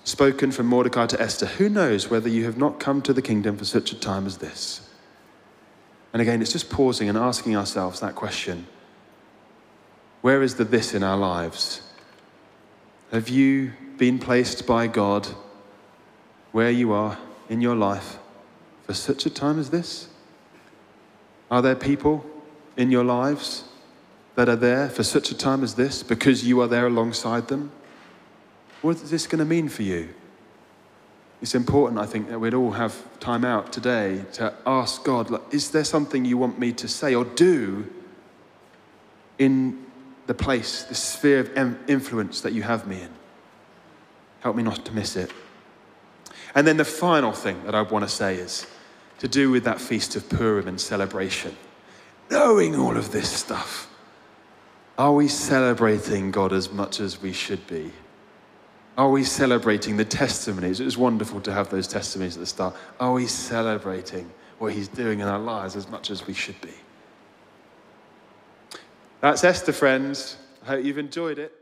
spoken 0.03 0.51
from 0.51 0.65
Mordecai 0.65 1.05
to 1.07 1.21
Esther, 1.21 1.45
who 1.45 1.69
knows 1.69 2.09
whether 2.09 2.27
you 2.27 2.45
have 2.45 2.57
not 2.57 2.79
come 2.79 3.01
to 3.03 3.13
the 3.13 3.21
kingdom 3.21 3.57
for 3.57 3.65
such 3.65 3.91
a 3.91 3.99
time 3.99 4.25
as 4.25 4.37
this? 4.37 4.89
And 6.13 6.21
again, 6.21 6.41
it's 6.41 6.51
just 6.51 6.69
pausing 6.69 7.07
and 7.07 7.17
asking 7.17 7.55
ourselves 7.55 7.99
that 7.99 8.15
question 8.15 8.65
Where 10.21 10.41
is 10.41 10.55
the 10.55 10.63
this 10.63 10.93
in 10.93 11.03
our 11.03 11.17
lives? 11.17 11.81
Have 13.11 13.29
you 13.29 13.73
been 13.97 14.19
placed 14.19 14.65
by 14.65 14.87
God 14.87 15.27
where 16.51 16.71
you 16.71 16.91
are 16.93 17.17
in 17.47 17.61
your 17.61 17.75
life 17.75 18.17
for 18.85 18.93
such 18.93 19.25
a 19.25 19.29
time 19.29 19.59
as 19.59 19.69
this? 19.69 20.09
Are 21.51 21.61
there 21.61 21.75
people 21.75 22.25
in 22.77 22.91
your 22.91 23.03
lives 23.03 23.63
that 24.39 24.47
are 24.47 24.55
there 24.55 24.87
for 24.87 25.03
such 25.03 25.31
a 25.31 25.37
time 25.37 25.65
as 25.65 25.75
this 25.75 26.01
because 26.01 26.47
you 26.47 26.61
are 26.61 26.67
there 26.67 26.87
alongside 26.87 27.49
them? 27.49 27.69
What 28.81 28.95
is 28.95 29.11
this 29.11 29.27
going 29.27 29.39
to 29.39 29.45
mean 29.45 29.67
for 29.67 29.83
you? 29.83 30.13
It's 31.41 31.55
important, 31.55 31.99
I 31.99 32.05
think, 32.05 32.29
that 32.29 32.39
we'd 32.39 32.53
all 32.53 32.71
have 32.71 32.95
time 33.19 33.43
out 33.43 33.73
today 33.73 34.23
to 34.35 34.53
ask 34.65 35.03
God, 35.03 35.41
is 35.53 35.71
there 35.71 35.83
something 35.83 36.23
you 36.23 36.37
want 36.37 36.57
me 36.57 36.71
to 36.71 36.87
say 36.87 37.15
or 37.15 37.25
do 37.25 37.91
in 39.39 39.85
the 40.27 40.33
place, 40.33 40.83
the 40.83 40.95
sphere 40.95 41.41
of 41.41 41.89
influence 41.89 42.39
that 42.39 42.53
you 42.53 42.61
have 42.61 42.87
me 42.87 43.01
in? 43.01 43.11
Help 44.39 44.55
me 44.55 44.63
not 44.63 44.85
to 44.85 44.93
miss 44.93 45.17
it. 45.17 45.33
And 46.55 46.65
then 46.65 46.77
the 46.77 46.85
final 46.85 47.33
thing 47.33 47.61
that 47.65 47.75
I 47.75 47.81
want 47.81 48.05
to 48.05 48.09
say 48.09 48.35
is 48.35 48.65
to 49.17 49.27
do 49.27 49.51
with 49.51 49.65
that 49.65 49.81
feast 49.81 50.15
of 50.15 50.29
Purim 50.29 50.69
and 50.69 50.79
celebration. 50.79 51.57
Knowing 52.31 52.77
all 52.77 52.95
of 52.95 53.11
this 53.11 53.29
stuff, 53.29 53.88
are 54.99 55.13
we 55.13 55.29
celebrating 55.29 56.29
God 56.29 56.51
as 56.51 56.71
much 56.73 56.99
as 56.99 57.21
we 57.21 57.31
should 57.31 57.65
be? 57.67 57.93
Are 58.97 59.09
we 59.09 59.23
celebrating 59.23 59.95
the 59.95 60.03
testimonies? 60.03 60.81
It 60.81 60.83
was 60.83 60.97
wonderful 60.97 61.39
to 61.39 61.53
have 61.53 61.69
those 61.69 61.87
testimonies 61.87 62.35
at 62.35 62.41
the 62.41 62.45
start. 62.45 62.75
Are 62.99 63.13
we 63.13 63.25
celebrating 63.25 64.29
what 64.57 64.73
He's 64.73 64.89
doing 64.89 65.21
in 65.21 65.27
our 65.29 65.39
lives 65.39 65.77
as 65.77 65.87
much 65.87 66.11
as 66.11 66.27
we 66.27 66.33
should 66.33 66.59
be? 66.59 66.73
That's 69.21 69.41
Esther, 69.45 69.71
friends. 69.71 70.35
I 70.63 70.65
hope 70.65 70.83
you've 70.83 70.97
enjoyed 70.97 71.39
it. 71.39 71.58